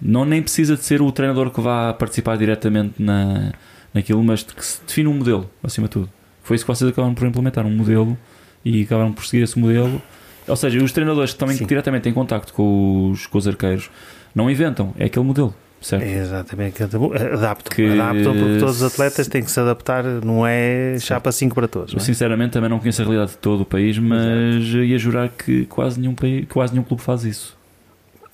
Não 0.04 0.24
nem 0.24 0.42
precisa 0.42 0.76
de 0.76 0.84
ser 0.84 1.00
o 1.00 1.12
treinador 1.12 1.50
que 1.50 1.60
vá 1.60 1.92
participar 1.92 2.36
diretamente 2.36 2.94
na, 3.00 3.52
naquilo, 3.94 4.22
mas 4.22 4.42
que 4.42 4.64
se 4.64 4.80
define 4.84 5.08
um 5.08 5.14
modelo, 5.14 5.48
acima 5.62 5.86
de 5.86 5.92
tudo. 5.92 6.10
Foi 6.42 6.56
isso 6.56 6.64
que 6.64 6.74
vocês 6.74 6.90
acabaram 6.90 7.14
por 7.14 7.26
implementar, 7.26 7.64
um 7.64 7.70
modelo, 7.70 8.18
e 8.64 8.82
acabaram 8.82 9.12
por 9.12 9.24
seguir 9.24 9.44
esse 9.44 9.58
modelo 9.58 10.02
ou 10.46 10.56
seja, 10.56 10.82
os 10.82 10.92
treinadores 10.92 11.32
que 11.32 11.38
também 11.38 11.56
Sim. 11.56 11.66
diretamente 11.66 12.08
em 12.08 12.12
contacto 12.12 12.52
com 12.52 13.10
os, 13.10 13.26
com 13.26 13.38
os 13.38 13.46
arqueiros 13.46 13.90
não 14.34 14.50
inventam, 14.50 14.92
é 14.98 15.06
aquele 15.06 15.24
modelo. 15.24 15.54
Certo? 15.80 16.04
Exatamente, 16.04 16.80
adaptam, 16.80 17.74
que... 17.74 17.84
adaptam 17.98 18.32
porque 18.32 18.58
todos 18.60 18.80
os 18.80 18.92
atletas 18.92 19.26
têm 19.26 19.42
que 19.42 19.50
se 19.50 19.58
adaptar, 19.58 20.04
não 20.04 20.46
é 20.46 20.96
chapa 21.00 21.32
5 21.32 21.52
para 21.56 21.66
todos. 21.66 21.92
Eu, 21.92 21.98
é? 21.98 22.00
sinceramente 22.00 22.52
também 22.52 22.70
não 22.70 22.78
conheço 22.78 23.02
a 23.02 23.04
realidade 23.04 23.32
de 23.32 23.38
todo 23.38 23.62
o 23.62 23.64
país, 23.64 23.98
mas 23.98 24.64
Exato. 24.64 24.84
ia 24.84 24.98
jurar 24.98 25.28
que 25.28 25.66
quase 25.66 25.98
nenhum, 25.98 26.14
país, 26.14 26.46
quase 26.48 26.72
nenhum 26.72 26.84
clube 26.84 27.02
faz 27.02 27.24
isso. 27.24 27.58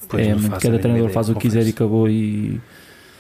Pois 0.09 0.27
é, 0.27 0.35
cada 0.61 0.79
treinador 0.79 1.11
faz 1.11 1.29
o 1.29 1.35
que 1.35 1.41
quiser 1.41 1.67
e 1.67 1.71
acabou 1.71 2.09
e 2.09 2.61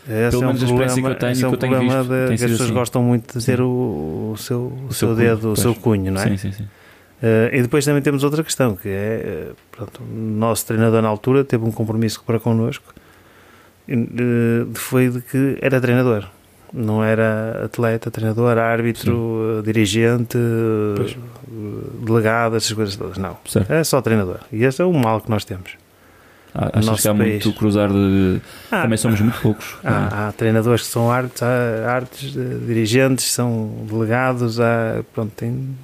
esse 0.08 0.30
pelo 0.30 0.42
é 0.42 0.46
menos 0.46 0.62
um 0.62 0.80
a 0.80 0.86
experiência 0.86 1.02
que 1.02 1.08
eu 1.08 1.16
tenho, 1.16 1.30
é 1.30 1.46
um 1.46 1.50
que 1.50 1.54
eu 1.54 1.58
tenho 1.58 1.80
visto, 1.80 2.04
de, 2.04 2.26
que 2.28 2.32
as 2.32 2.40
pessoas 2.40 2.60
assim. 2.62 2.72
gostam 2.72 3.02
muito 3.02 3.38
de 3.38 3.44
ter 3.44 3.60
o, 3.60 4.32
o, 4.32 4.36
seu, 4.38 4.72
o, 4.88 4.94
seu, 4.94 5.08
seu 5.08 5.14
dedo, 5.14 5.40
cunho, 5.40 5.52
o 5.52 5.56
seu 5.56 5.74
cunho, 5.74 6.12
não 6.12 6.22
é? 6.22 6.28
Sim, 6.28 6.36
sim, 6.38 6.52
sim. 6.52 6.62
Uh, 6.62 7.52
e 7.52 7.62
depois 7.62 7.84
também 7.84 8.00
temos 8.00 8.24
outra 8.24 8.42
questão, 8.42 8.74
que 8.74 8.88
é, 8.88 9.50
uh, 9.50 9.56
pronto, 9.70 10.00
o 10.02 10.16
nosso 10.16 10.64
treinador 10.64 11.02
na 11.02 11.08
altura 11.08 11.44
teve 11.44 11.64
um 11.64 11.72
compromisso 11.72 12.22
para 12.24 12.40
connosco, 12.40 12.94
uh, 13.90 14.74
foi 14.74 15.10
de 15.10 15.20
que 15.20 15.58
era 15.60 15.78
treinador, 15.78 16.26
não 16.72 17.04
era 17.04 17.64
atleta, 17.64 18.10
treinador, 18.10 18.56
árbitro, 18.56 19.62
dirigente, 19.62 20.38
pois. 20.96 21.16
delegado, 22.06 22.56
essas 22.56 22.72
coisas 22.72 22.96
todas, 22.96 23.18
não. 23.18 23.36
Certo. 23.46 23.70
É 23.70 23.84
só 23.84 24.00
treinador. 24.00 24.38
E 24.50 24.64
esse 24.64 24.80
é 24.80 24.84
o 24.84 24.92
mal 24.92 25.20
que 25.20 25.28
nós 25.28 25.44
temos. 25.44 25.72
Achas 26.58 27.02
que 27.02 27.08
há 27.08 27.14
país. 27.14 27.44
muito 27.44 27.52
cruzar 27.52 27.88
de. 27.88 28.40
Ah, 28.70 28.82
também 28.82 28.98
somos 28.98 29.20
muito 29.20 29.40
poucos. 29.40 29.76
Há, 29.84 30.28
há 30.28 30.32
treinadores 30.32 30.82
que 30.82 30.88
são 30.88 31.08
artes, 31.08 31.40
há 31.40 31.88
artes, 31.88 32.32
dirigentes, 32.66 33.26
são 33.26 33.86
delegados, 33.88 34.58
há, 34.58 35.04
pronto, 35.14 35.32
tem, 35.36 35.76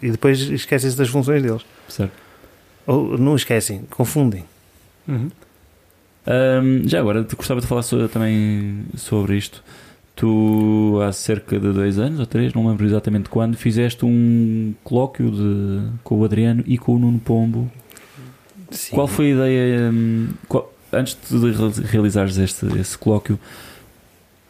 e 0.00 0.10
depois 0.10 0.40
esquecem-se 0.40 0.96
das 0.96 1.10
funções 1.10 1.42
deles. 1.42 1.62
Certo. 1.88 2.12
Ou 2.86 3.18
não 3.18 3.36
esquecem, 3.36 3.82
confundem. 3.90 4.44
Uhum. 5.06 5.30
Um, 6.26 6.88
já 6.88 6.98
agora, 6.98 7.26
gostava 7.36 7.60
de 7.60 7.66
falar 7.66 7.82
sobre, 7.82 8.08
também 8.08 8.84
sobre 8.96 9.36
isto. 9.36 9.62
Tu, 10.14 10.98
há 11.06 11.12
cerca 11.12 11.60
de 11.60 11.70
dois 11.70 11.98
anos 11.98 12.18
ou 12.18 12.24
três, 12.24 12.54
não 12.54 12.66
lembro 12.66 12.86
exatamente 12.86 13.28
quando, 13.28 13.54
fizeste 13.54 14.06
um 14.06 14.74
colóquio 14.82 15.30
de, 15.30 15.82
com 16.02 16.18
o 16.18 16.24
Adriano 16.24 16.64
e 16.66 16.78
com 16.78 16.94
o 16.94 16.98
Nuno 16.98 17.18
Pombo 17.18 17.70
Sim. 18.70 18.94
Qual 18.94 19.06
foi 19.06 19.26
a 19.26 19.34
ideia? 19.34 19.90
Hum, 19.92 20.28
qual, 20.48 20.72
antes 20.92 21.16
de 21.28 21.82
realizares 21.82 22.36
este, 22.38 22.98
colóquio, 22.98 23.38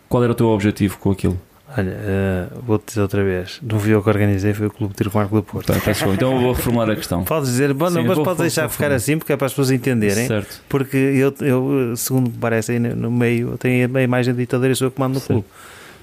qual 0.09 0.23
era 0.23 0.33
o 0.33 0.35
teu 0.35 0.47
objetivo 0.49 0.99
com 0.99 1.11
aquilo? 1.11 1.41
Olha, 1.77 1.93
uh, 1.93 2.63
vou-te 2.63 2.87
dizer 2.87 3.03
outra 3.03 3.25
vez. 3.25 3.59
Não 3.61 3.79
fui 3.79 3.93
eu 3.93 4.03
que 4.03 4.09
organizei, 4.09 4.55
foi 4.55 4.69
o 4.69 4.71
Clube 4.71 4.93
de 4.93 4.99
Tiro 4.99 5.11
com 5.11 5.19
Arco 5.19 5.35
do 5.35 5.43
Porto. 5.43 5.67
Tá, 5.67 5.81
tá 5.81 5.91
então 6.15 6.35
eu 6.35 6.41
vou 6.41 6.53
reformular 6.53 6.89
a 6.91 6.97
questão. 6.97 7.23
Podes 7.25 7.51
dizer, 7.51 7.75
bom, 7.75 7.89
Sim, 7.89 7.97
não, 7.97 8.05
mas 8.05 8.19
podes 8.19 8.39
deixar 8.39 8.69
ficar 8.69 8.93
assim 8.93 9.19
porque 9.19 9.33
é 9.33 9.37
para 9.37 9.47
as 9.47 9.53
pessoas 9.53 9.73
entenderem. 9.73 10.27
Certo. 10.27 10.63
Porque 10.69 10.97
eu, 10.97 11.35
eu 11.41 11.97
segundo 11.97 12.31
me 12.31 12.37
parece, 12.39 12.73
aí 12.73 12.79
no 12.79 13.11
meio, 13.11 13.59
tenho 13.59 13.95
a 13.95 14.03
imagem 14.03 14.33
de 14.33 14.41
ditador 14.41 14.71
e 14.71 14.77
sou 14.77 14.87
eu 14.87 14.91
que 14.91 15.01
mando 15.01 15.15
no 15.15 15.21
clube. 15.21 15.45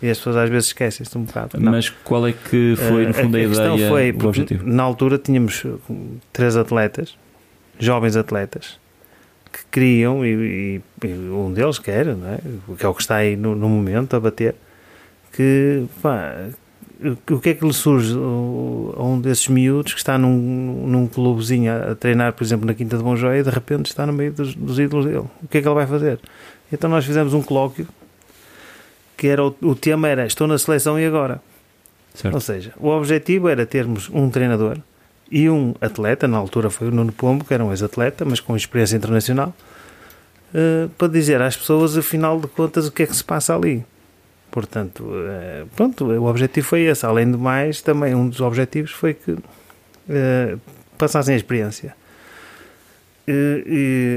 E 0.01 0.10
as 0.10 0.17
pessoas 0.17 0.36
às 0.36 0.50
vezes 0.50 0.67
esquecem-se 0.67 1.17
um 1.17 1.24
bocado. 1.24 1.58
Não. 1.58 1.72
Mas 1.72 1.89
qual 1.89 2.27
é 2.27 2.34
que 2.34 2.75
foi, 2.75 3.05
no 3.05 3.12
uh, 3.12 3.13
fundo, 3.13 3.38
a, 3.38 3.39
a 3.39 3.43
ideia, 3.43 3.89
foi, 3.89 4.12
o 4.12 4.27
objetivo? 4.27 4.67
Na 4.67 4.84
altura 4.84 5.17
tínhamos 5.17 5.65
três 6.34 6.58
atletas 6.58 7.15
jovens 7.80 8.15
atletas 8.15 8.80
que 9.51 9.60
queriam, 9.72 10.25
e, 10.25 10.82
e, 11.03 11.08
um 11.08 11.53
deles 11.53 11.77
quer, 11.77 12.06
não 12.06 12.27
é? 12.27 12.39
que 12.75 12.86
é 12.86 12.89
o 12.89 12.94
que 12.94 13.01
está 13.01 13.18
aí 13.18 13.36
no, 13.36 13.56
no 13.56 13.70
momento 13.70 14.15
a 14.15 14.20
bater, 14.20 14.56
que 15.32 15.86
pá, 16.01 16.50
o 17.30 17.39
que 17.39 17.50
é 17.50 17.53
que 17.53 17.65
lhe 17.65 17.74
surge 17.74 18.15
a 18.15 19.03
um 19.03 19.20
desses 19.20 19.48
miúdos 19.48 19.94
que 19.94 20.00
está 20.00 20.18
num, 20.18 20.88
num 20.88 21.08
clubezinho 21.08 21.72
a, 21.72 21.96
treinar, 21.96 22.34
por 22.34 22.44
exemplo, 22.44 22.65
na 22.65 22.74
Quinta 22.74 22.98
de 22.98 23.03
Bonjóia 23.03 23.39
e 23.39 23.44
de 23.44 23.50
repente 23.50 23.88
está 23.88 24.06
no 24.06 24.13
meio 24.13 24.32
dos, 24.32 24.56
dos, 24.56 24.80
ídolos 24.80 25.06
dele? 25.06 25.27
O 25.42 25.48
que 25.48 25.58
é 25.58 25.62
que 25.62 25.68
ele 25.68 25.75
vai 25.75 25.86
fazer? 25.86 26.20
Então 26.72 26.89
nós 26.89 27.06
fizemos 27.06 27.34
um 27.34 27.42
colóquio 27.42 27.88
que 29.18 29.27
era 29.27 29.44
o, 29.44 29.56
o 29.62 29.75
tema 29.75 30.08
era 30.08 30.25
estou 30.25 30.48
na 30.48 30.58
seleção 30.58 31.00
e 31.00 31.06
agora? 31.06 31.42
Certo. 32.13 32.34
Ou 32.34 32.39
seja, 32.39 32.74
o 32.77 32.89
objetivo 32.89 33.50
era 33.50 33.65
termos 33.65 34.10
um 34.10 34.30
treinador 34.30 34.77
e 35.32 35.50
um 35.50 35.74
atleta, 35.82 36.27
na 36.27 36.38
altura 36.38 36.70
foi 36.70 36.88
o 36.88 36.92
Nuno 36.92 37.12
Pombo, 37.12 37.44
que 37.44 37.53
era 37.53 37.63
um 37.63 37.72
ex-atleta, 37.72 38.24
mas 38.25 38.39
com 38.39 38.56
experiência 38.56 38.96
internacional, 38.96 39.53
uh, 40.53 40.89
para 40.89 41.08
dizer 41.08 41.42
às 41.42 41.58
pessoas, 41.58 41.98
afinal 41.98 42.39
de 42.39 42.48
contas, 42.48 42.88
o 42.88 42.92
que 42.92 43.03
é 43.03 43.08
que 43.08 43.15
se 43.15 43.24
passa 43.24 43.56
ali. 43.56 43.84
Portanto, 44.51 45.03
uh, 45.03 45.68
pronto, 45.75 46.06
o 46.06 46.25
objetivo 46.25 46.68
foi 46.68 46.82
esse. 46.82 47.06
Além 47.06 47.32
do 47.32 47.39
mais, 47.39 47.82
também 47.82 48.13
um 48.13 48.30
dos 48.30 48.42
objetivos 48.42 48.92
foi 48.92 49.13
que 49.15 49.32
uh, 49.32 50.60
passassem 50.98 51.34
a 51.34 51.38
experiência. 51.38 51.96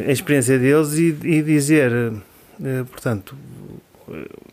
a 0.07 0.13
experiência 0.13 0.59
deles 0.59 0.95
e, 0.95 1.17
e 1.25 1.43
dizer, 1.43 1.91
portanto... 2.91 3.37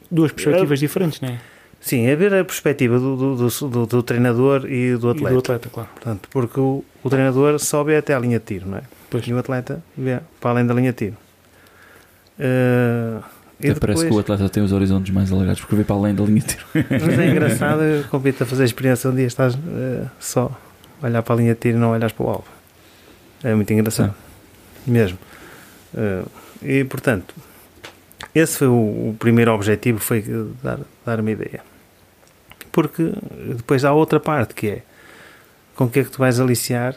Duas 0.09 0.31
perspectivas 0.31 0.79
diferentes, 0.79 1.19
não 1.19 1.29
é? 1.29 1.39
Sim, 1.83 2.05
é 2.05 2.15
ver 2.15 2.33
a 2.33 2.45
perspectiva 2.45 2.97
do, 2.97 3.35
do, 3.35 3.49
do, 3.49 3.85
do, 3.85 4.03
treinador 4.03 4.65
e 4.71 4.95
do 4.95 5.09
atleta. 5.09 5.29
E 5.29 5.33
do 5.33 5.39
atleta, 5.39 5.69
claro. 5.69 5.89
Portanto, 5.93 6.29
porque 6.31 6.57
o, 6.57 6.81
o 7.03 7.09
treinador 7.09 7.59
só 7.59 7.83
vê 7.83 7.97
até 7.97 8.15
a 8.15 8.19
linha 8.19 8.39
de 8.39 8.45
tiro, 8.45 8.69
não 8.69 8.77
é? 8.77 8.83
Pois. 9.09 9.27
E 9.27 9.33
o 9.33 9.37
atleta 9.37 9.83
vê 9.97 10.21
para 10.39 10.51
além 10.51 10.65
da 10.65 10.73
linha 10.73 10.93
de 10.93 10.97
tiro. 10.97 11.17
Uh, 12.39 13.21
depois... 13.59 13.79
Parece 13.79 14.07
que 14.07 14.13
o 14.13 14.19
atleta 14.19 14.47
tem 14.47 14.63
os 14.63 14.71
horizontes 14.71 15.13
mais 15.13 15.29
alargados 15.29 15.59
porque 15.59 15.75
vê 15.75 15.83
para 15.83 15.97
além 15.97 16.15
da 16.15 16.23
linha 16.23 16.39
de 16.39 16.47
tiro. 16.47 16.65
Mas 16.73 17.19
é 17.19 17.27
engraçado, 17.29 17.81
convido 18.09 18.37
a 18.41 18.45
fazer 18.45 18.63
a 18.63 18.65
experiência 18.65 19.09
um 19.09 19.15
dia 19.15 19.27
estás 19.27 19.53
uh, 19.53 20.09
só 20.21 20.57
a 21.01 21.05
olhar 21.05 21.21
para 21.21 21.35
a 21.35 21.37
linha 21.37 21.53
de 21.53 21.59
tiro 21.59 21.77
e 21.77 21.81
não 21.81 21.89
olhas 21.89 22.13
para 22.13 22.25
o 22.25 22.29
alvo. 22.29 22.47
É 23.43 23.53
muito 23.53 23.73
engraçado. 23.73 24.15
Mesmo. 24.87 25.17
Uh, 25.93 26.25
e 26.61 26.85
portanto, 26.85 27.35
esse 28.33 28.59
foi 28.59 28.67
o, 28.67 28.71
o 29.09 29.15
primeiro 29.19 29.51
objetivo, 29.51 29.99
foi 29.99 30.23
dar, 30.63 30.79
dar 31.05 31.19
uma 31.19 31.29
ideia 31.29 31.72
porque 32.73 33.13
depois 33.55 33.85
há 33.85 33.93
outra 33.93 34.19
parte 34.19 34.53
que 34.53 34.67
é 34.67 34.81
com 35.75 35.87
que 35.87 35.99
é 35.99 36.03
que 36.03 36.11
tu 36.11 36.19
vais 36.19 36.39
aliciar 36.39 36.95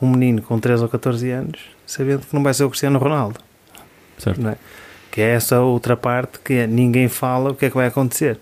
um 0.00 0.10
menino 0.10 0.42
com 0.42 0.58
13 0.58 0.82
ou 0.82 0.88
14 0.88 1.30
anos 1.30 1.60
sabendo 1.86 2.26
que 2.26 2.34
não 2.34 2.42
vai 2.42 2.54
ser 2.54 2.64
o 2.64 2.70
Cristiano 2.70 2.98
Ronaldo. 2.98 3.38
Certo. 4.18 4.48
É? 4.48 4.56
Que 5.10 5.20
é 5.20 5.30
essa 5.34 5.60
outra 5.60 5.96
parte 5.96 6.38
que 6.38 6.54
é, 6.54 6.66
ninguém 6.66 7.08
fala 7.08 7.50
o 7.50 7.54
que 7.54 7.66
é 7.66 7.70
que 7.70 7.76
vai 7.76 7.86
acontecer. 7.86 8.38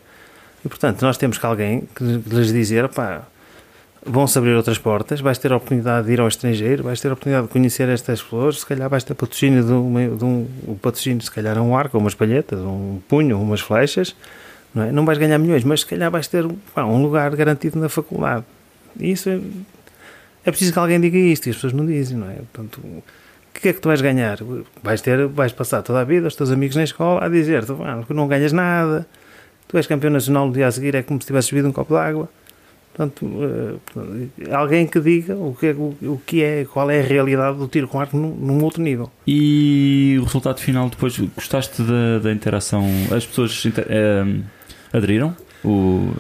E 0.65 0.69
portanto, 0.69 1.03
nós 1.03 1.17
temos 1.17 1.37
que 1.37 1.45
alguém 1.45 1.89
que 1.95 2.05
lhes 2.05 2.53
dizer, 2.53 2.89
pá, 2.89 3.23
vão-se 4.05 4.39
abrir 4.39 4.55
outras 4.55 4.79
portas, 4.79 5.21
vais 5.21 5.39
ter 5.39 5.53
a 5.53 5.57
oportunidade 5.57 6.07
de 6.07 6.13
ir 6.13 6.21
ao 6.21 6.29
estrangeiro, 6.29 6.85
vais 6.85 7.01
ter 7.01 7.09
a 7.09 7.13
oportunidade 7.13 7.47
de 7.47 7.53
conhecer 7.53 7.89
estas 7.89 8.21
flores, 8.21 8.61
se 8.61 8.67
calhar 8.67 8.89
vais 8.89 9.03
ter 9.03 9.15
patrocínio 9.15 9.65
de 9.65 9.73
um, 9.73 10.17
de 10.17 10.25
um, 10.25 10.49
um 10.69 10.75
patrocínio, 10.75 11.23
se 11.23 11.31
calhar 11.31 11.59
um 11.59 11.77
arco, 11.77 11.99
umas 11.99 12.15
palhetas, 12.15 12.61
um 12.61 13.01
punho, 13.09 13.41
umas 13.41 13.61
flechas, 13.61 14.15
não, 14.75 14.83
é? 14.83 14.93
não 14.93 15.05
vais 15.05 15.19
ganhar 15.19 15.39
milhões, 15.39 15.65
mas 15.65 15.81
se 15.81 15.87
calhar 15.87 16.11
vais 16.11 16.27
ter 16.27 16.47
pá, 16.75 16.85
um 16.85 17.03
lugar 17.03 17.35
garantido 17.35 17.79
na 17.79 17.89
faculdade. 17.89 18.45
E 18.99 19.13
isso 19.13 19.29
é, 19.29 19.41
é 20.45 20.51
preciso 20.51 20.73
que 20.73 20.79
alguém 20.79 21.01
diga 21.01 21.19
isto 21.19 21.47
e 21.47 21.51
as 21.51 21.57
pessoas 21.57 21.73
não 21.73 21.87
dizem, 21.87 22.17
não 22.17 22.31
é? 22.31 22.37
Portanto, 22.53 22.81
o 22.81 23.03
que 23.61 23.69
é 23.69 23.73
que 23.73 23.81
tu 23.81 23.89
vais 23.89 24.01
ganhar? 24.01 24.39
Vais 24.83 25.01
ter, 25.01 25.27
vais 25.27 25.53
passar 25.53 25.83
toda 25.83 26.01
a 26.01 26.05
vida, 26.05 26.29
os 26.29 26.35
teus 26.35 26.51
amigos 26.51 26.77
na 26.77 26.85
escola, 26.85 27.25
a 27.25 27.29
dizer-te 27.29 27.73
que 28.07 28.15
não 28.15 28.27
ganhas 28.27 28.53
nada, 28.53 29.07
tu 29.69 29.77
és 29.77 29.87
campeão 29.87 30.11
nacional 30.11 30.47
no 30.47 30.53
dia 30.53 30.67
a 30.67 30.73
seguir, 30.73 30.95
é 30.95 31.03
como 31.03 31.21
se 31.21 31.27
tivesse 31.27 31.51
bebido 31.51 31.69
um 31.69 31.73
copo 31.73 31.95
de 31.95 32.01
água. 32.01 32.29
Portanto, 32.93 33.25
uh, 33.25 33.81
portanto, 33.87 34.31
alguém 34.53 34.87
que 34.87 35.01
diga 35.01 35.37
o 35.37 35.55
que, 35.55 35.67
é, 35.69 35.73
o, 35.73 35.97
o, 36.03 36.23
que 36.27 36.43
é, 36.43 36.65
qual 36.65 36.91
é 36.91 37.01
a 37.01 37.03
realidade 37.03 37.57
do 37.57 37.69
tiro 37.69 37.87
com 37.87 38.01
arco 38.01 38.17
num, 38.17 38.35
num, 38.35 38.65
outro 38.65 38.83
nível. 38.83 39.11
E 39.27 40.17
o 40.21 40.25
resultado 40.25 40.59
final 40.59 40.91
depois, 40.91 41.17
gostaste 41.19 41.83
da, 41.83 42.19
da 42.19 42.33
interação? 42.33 42.85
As 43.15 43.25
pessoas 43.25 43.65
inter, 43.65 43.87
uh, 43.87 44.43
aderiram? 44.93 45.37
O, 45.65 46.13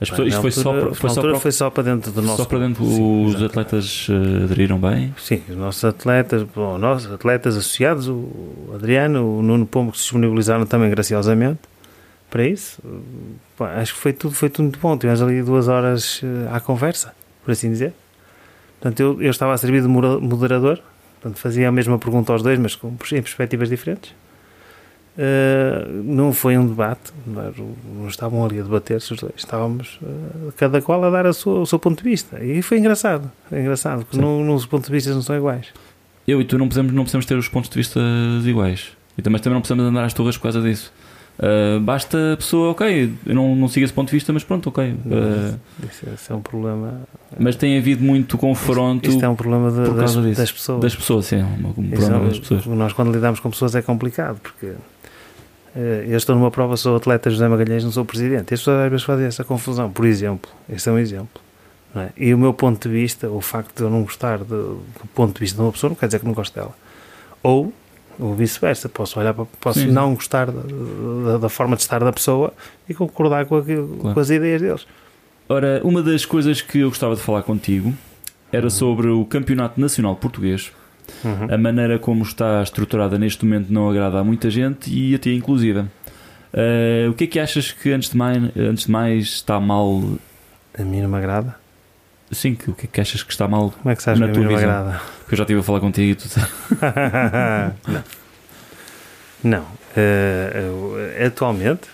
as 0.00 0.10
pessoas, 0.10 0.28
isto 0.28 0.40
foi, 0.42 0.50
só 0.50 0.72
para, 0.72 0.94
foi, 0.94 1.10
só 1.10 1.20
para, 1.22 1.40
foi 1.40 1.52
só 1.52 1.70
para 1.70 1.82
dentro 1.84 2.12
do 2.12 2.20
nosso. 2.20 2.36
Só 2.36 2.44
para 2.44 2.58
dentro, 2.58 2.84
sim, 2.84 3.24
os 3.24 3.34
exatamente. 3.34 3.50
atletas 3.50 4.08
uh, 4.08 4.44
aderiram 4.44 4.78
bem? 4.78 5.14
Sim, 5.16 5.42
os 5.48 5.56
nossos 5.56 5.84
atletas, 5.84 6.42
bom, 6.42 6.76
nossos 6.76 7.10
atletas 7.10 7.56
associados, 7.56 8.06
o 8.06 8.72
Adriano, 8.74 9.38
o 9.38 9.42
Nuno 9.42 9.66
Pombo, 9.66 9.92
que 9.92 9.98
se 9.98 10.04
disponibilizaram 10.04 10.66
também 10.66 10.90
graciosamente 10.90 11.60
para 12.30 12.44
isso. 12.44 12.78
Pá, 13.56 13.72
acho 13.76 13.94
que 13.94 14.00
foi 14.00 14.12
tudo, 14.12 14.34
foi 14.34 14.50
tudo 14.50 14.64
muito 14.64 14.78
bom. 14.78 14.98
Tivemos 14.98 15.22
ali 15.22 15.42
duas 15.42 15.66
horas 15.66 16.20
uh, 16.22 16.54
à 16.54 16.60
conversa, 16.60 17.14
por 17.42 17.52
assim 17.52 17.70
dizer. 17.70 17.94
Portanto, 18.78 19.00
eu, 19.00 19.22
eu 19.22 19.30
estava 19.30 19.54
a 19.54 19.56
servir 19.56 19.80
de 19.80 19.88
moderador, 19.88 20.78
portanto, 21.14 21.38
fazia 21.38 21.70
a 21.70 21.72
mesma 21.72 21.98
pergunta 21.98 22.34
aos 22.34 22.42
dois, 22.42 22.58
mas 22.58 22.74
com, 22.74 22.88
em 22.88 23.22
perspectivas 23.22 23.70
diferentes. 23.70 24.14
Uh, 25.16 26.02
não 26.04 26.30
foi 26.30 26.58
um 26.58 26.66
debate, 26.66 27.10
não 27.26 28.06
estavam 28.06 28.44
ali 28.44 28.60
a 28.60 28.62
debater-se 28.62 29.14
os 29.14 29.18
dois, 29.18 29.32
estávamos 29.38 29.98
uh, 30.02 30.52
cada 30.58 30.82
qual 30.82 31.02
a 31.02 31.08
dar 31.08 31.24
a 31.24 31.32
sua, 31.32 31.60
o 31.60 31.66
seu 31.66 31.78
ponto 31.78 32.02
de 32.02 32.10
vista. 32.10 32.44
E 32.44 32.60
foi 32.60 32.78
engraçado, 32.78 33.30
é 33.50 33.60
engraçado, 33.60 34.04
porque 34.04 34.18
não, 34.18 34.44
não, 34.44 34.54
os 34.54 34.66
pontos 34.66 34.88
de 34.88 34.92
vista 34.92 35.14
não 35.14 35.22
são 35.22 35.34
iguais. 35.34 35.68
Eu 36.28 36.38
e 36.40 36.44
tu 36.44 36.58
não 36.58 36.66
precisamos, 36.66 36.92
não 36.92 37.02
precisamos 37.02 37.24
ter 37.24 37.38
os 37.38 37.48
pontos 37.48 37.70
de 37.70 37.76
vista 37.76 37.98
iguais. 38.44 38.90
E 39.16 39.22
também, 39.22 39.40
também 39.40 39.54
não 39.54 39.62
precisamos 39.62 39.86
andar 39.86 40.04
às 40.04 40.12
torres 40.12 40.36
por 40.36 40.42
causa 40.42 40.60
disso. 40.60 40.92
Uh, 41.38 41.78
basta 41.80 42.32
a 42.32 42.36
pessoa, 42.36 42.70
ok, 42.70 43.12
eu 43.26 43.34
não, 43.34 43.54
não 43.54 43.68
sigo 43.68 43.84
esse 43.84 43.92
ponto 43.92 44.08
de 44.08 44.14
vista, 44.14 44.32
mas 44.32 44.42
pronto, 44.42 44.68
ok. 44.68 44.84
Uh, 44.84 45.58
isso, 45.86 46.06
isso, 46.14 46.32
é 46.32 46.36
um 46.36 46.40
problema. 46.40 47.02
Mas 47.38 47.56
tem 47.56 47.78
havido 47.78 48.02
muito 48.02 48.38
confronto. 48.38 49.04
Isto, 49.04 49.16
isto 49.16 49.24
é 49.24 49.28
um 49.28 49.36
problema 49.36 49.70
de, 49.70 49.94
das, 49.94 50.14
das, 50.14 50.52
pessoas. 50.52 50.80
Das 50.80 50.94
pessoas, 50.94 51.26
sim, 51.26 51.36
é 51.36 51.44
um, 51.44 51.68
um 51.68 51.90
problema 51.90 52.24
é, 52.24 52.28
das 52.28 52.38
pessoas. 52.38 52.66
Nós, 52.66 52.92
quando 52.94 53.12
lidamos 53.12 53.40
com 53.40 53.50
pessoas, 53.50 53.74
é 53.74 53.82
complicado, 53.82 54.40
porque 54.40 54.72
eu 56.06 56.16
estou 56.16 56.34
numa 56.34 56.50
prova, 56.50 56.76
sou 56.76 56.96
atleta 56.96 57.30
José 57.30 57.46
Magalhães, 57.48 57.84
não 57.84 57.92
sou 57.92 58.04
presidente. 58.04 58.50
E 58.50 58.54
as 58.54 58.60
pessoas 58.60 58.84
às 58.84 58.90
vezes 58.90 59.04
fazem 59.04 59.26
essa 59.26 59.44
confusão, 59.44 59.90
por 59.90 60.06
exemplo. 60.06 60.50
Este 60.68 60.88
é 60.88 60.92
um 60.92 60.98
exemplo. 60.98 61.40
É? 61.94 62.08
E 62.16 62.34
o 62.34 62.38
meu 62.38 62.52
ponto 62.52 62.88
de 62.88 62.94
vista, 62.94 63.28
o 63.28 63.40
facto 63.40 63.76
de 63.76 63.82
eu 63.82 63.90
não 63.90 64.02
gostar 64.02 64.38
do, 64.38 64.76
do 64.76 65.08
ponto 65.14 65.34
de 65.34 65.40
vista 65.40 65.56
de 65.56 65.62
uma 65.62 65.72
pessoa, 65.72 65.90
não 65.90 65.96
quer 65.96 66.06
dizer 66.06 66.18
que 66.18 66.26
não 66.26 66.34
gosto 66.34 66.54
dela. 66.54 66.74
Ou 67.42 67.72
ou 68.18 68.34
vice-versa. 68.34 68.88
Posso 68.88 69.18
olhar 69.20 69.34
para, 69.34 69.44
posso 69.60 69.80
Sim. 69.80 69.88
não 69.88 70.14
gostar 70.14 70.50
da, 70.50 70.62
da, 70.62 71.38
da, 71.38 71.48
forma 71.48 71.76
de 71.76 71.82
estar 71.82 72.02
da 72.02 72.12
pessoa 72.12 72.52
e 72.88 72.94
concordar 72.94 73.46
com, 73.46 73.56
aquilo, 73.56 73.88
claro. 74.00 74.14
com 74.14 74.20
as 74.20 74.30
ideias 74.30 74.62
deles. 74.62 74.86
Ora, 75.48 75.80
uma 75.84 76.02
das 76.02 76.24
coisas 76.24 76.60
que 76.60 76.80
eu 76.80 76.88
gostava 76.88 77.14
de 77.14 77.20
falar 77.20 77.42
contigo 77.42 77.94
era 78.50 78.66
uhum. 78.66 78.70
sobre 78.70 79.08
o 79.08 79.24
Campeonato 79.24 79.80
Nacional 79.80 80.16
Português. 80.16 80.72
Uhum. 81.24 81.54
A 81.54 81.58
maneira 81.58 81.98
como 81.98 82.22
está 82.22 82.62
estruturada 82.62 83.18
neste 83.18 83.44
momento 83.44 83.72
não 83.72 83.88
agrada 83.90 84.18
a 84.18 84.24
muita 84.24 84.50
gente 84.50 84.90
e 84.90 85.14
a 85.14 85.18
ti 85.18 85.34
inclusive. 85.34 85.80
Uh, 85.80 87.10
o 87.10 87.14
que 87.14 87.24
é 87.24 87.26
que 87.26 87.40
achas 87.40 87.72
que 87.72 87.92
antes 87.92 88.10
de, 88.10 88.16
mais, 88.16 88.42
antes 88.56 88.86
de 88.86 88.90
mais 88.90 89.24
está 89.24 89.60
mal? 89.60 90.02
A 90.78 90.82
mim 90.82 91.02
não 91.02 91.08
me 91.08 91.16
agrada. 91.16 91.56
Sim, 92.30 92.54
que, 92.54 92.70
o 92.70 92.74
que 92.74 92.86
é 92.86 92.88
que 92.92 93.00
achas 93.00 93.22
que 93.22 93.30
está 93.30 93.46
mal 93.46 93.70
Como 93.70 93.92
é 93.92 93.94
que 93.94 94.02
sabes 94.02 94.20
na 94.20 94.26
que 94.28 94.32
tua 94.32 94.48
visão? 94.48 94.58
Agrada? 94.58 95.00
Porque 95.20 95.34
eu 95.34 95.38
já 95.38 95.44
estive 95.44 95.60
a 95.60 95.62
falar 95.62 95.80
contigo 95.80 96.10
e 96.10 96.14
tu 96.14 96.28
Não. 97.92 98.04
Não. 99.44 99.62
Uh, 99.62 101.24
atualmente 101.26 101.88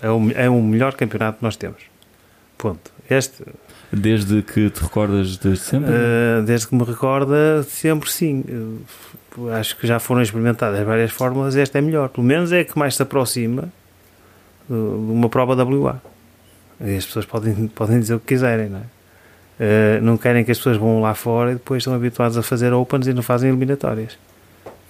é 0.00 0.10
o, 0.10 0.30
é 0.34 0.48
o 0.48 0.62
melhor 0.62 0.94
campeonato 0.94 1.38
que 1.38 1.44
nós 1.44 1.56
temos. 1.56 1.82
Ponto. 2.56 2.90
Este. 3.08 3.42
Desde 3.92 4.42
que 4.42 4.68
te 4.68 4.82
recordas 4.82 5.36
desde 5.36 5.64
sempre? 5.64 5.90
Uh, 5.90 6.42
desde 6.44 6.66
que 6.66 6.74
me 6.74 6.84
recorda, 6.84 7.62
sempre 7.62 8.10
sim. 8.10 8.44
Acho 9.58 9.76
que 9.76 9.86
já 9.86 9.98
foram 9.98 10.22
experimentadas 10.22 10.84
várias 10.84 11.10
fórmulas. 11.12 11.56
Esta 11.56 11.78
é 11.78 11.80
melhor. 11.80 12.08
Pelo 12.08 12.26
menos 12.26 12.52
é 12.52 12.60
a 12.60 12.64
que 12.64 12.76
mais 12.78 12.96
se 12.96 13.02
aproxima 13.02 13.68
de 14.68 14.74
uma 14.74 15.28
prova 15.28 15.54
WA. 15.62 16.00
E 16.80 16.96
as 16.96 17.06
pessoas 17.06 17.24
podem, 17.24 17.68
podem 17.74 18.00
dizer 18.00 18.14
o 18.14 18.20
que 18.20 18.26
quiserem, 18.26 18.68
não 18.68 18.78
é? 18.78 18.96
Uh, 19.58 20.02
não 20.02 20.18
querem 20.18 20.44
que 20.44 20.50
as 20.50 20.58
pessoas 20.58 20.76
vão 20.76 21.00
lá 21.00 21.14
fora 21.14 21.52
e 21.52 21.54
depois 21.54 21.80
estão 21.80 21.94
habituados 21.94 22.36
a 22.36 22.42
fazer 22.42 22.74
opens 22.74 23.06
e 23.06 23.14
não 23.14 23.22
fazem 23.22 23.48
eliminatórias. 23.48 24.18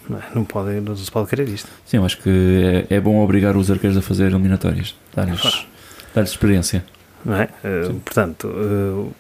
Não, 0.09 0.19
é? 0.19 0.23
não, 0.35 0.45
pode, 0.45 0.81
não 0.81 0.97
se 0.97 1.11
pode 1.11 1.29
querer 1.29 1.49
isto. 1.49 1.69
Sim, 1.85 1.99
eu 1.99 2.05
acho 2.05 2.19
que 2.19 2.87
é, 2.91 2.97
é 2.97 3.01
bom 3.01 3.23
obrigar 3.23 3.57
os 3.57 3.71
arqueiros 3.71 3.97
a 3.97 4.03
fazer 4.03 4.27
eliminatórias, 4.27 4.95
dar-lhes 5.15 5.67
dar 6.15 6.23
experiência. 6.23 6.85
Não 7.27 7.35
é? 7.35 7.49
Uh, 7.65 7.95
portanto, 8.01 8.47
uh, 8.47 9.12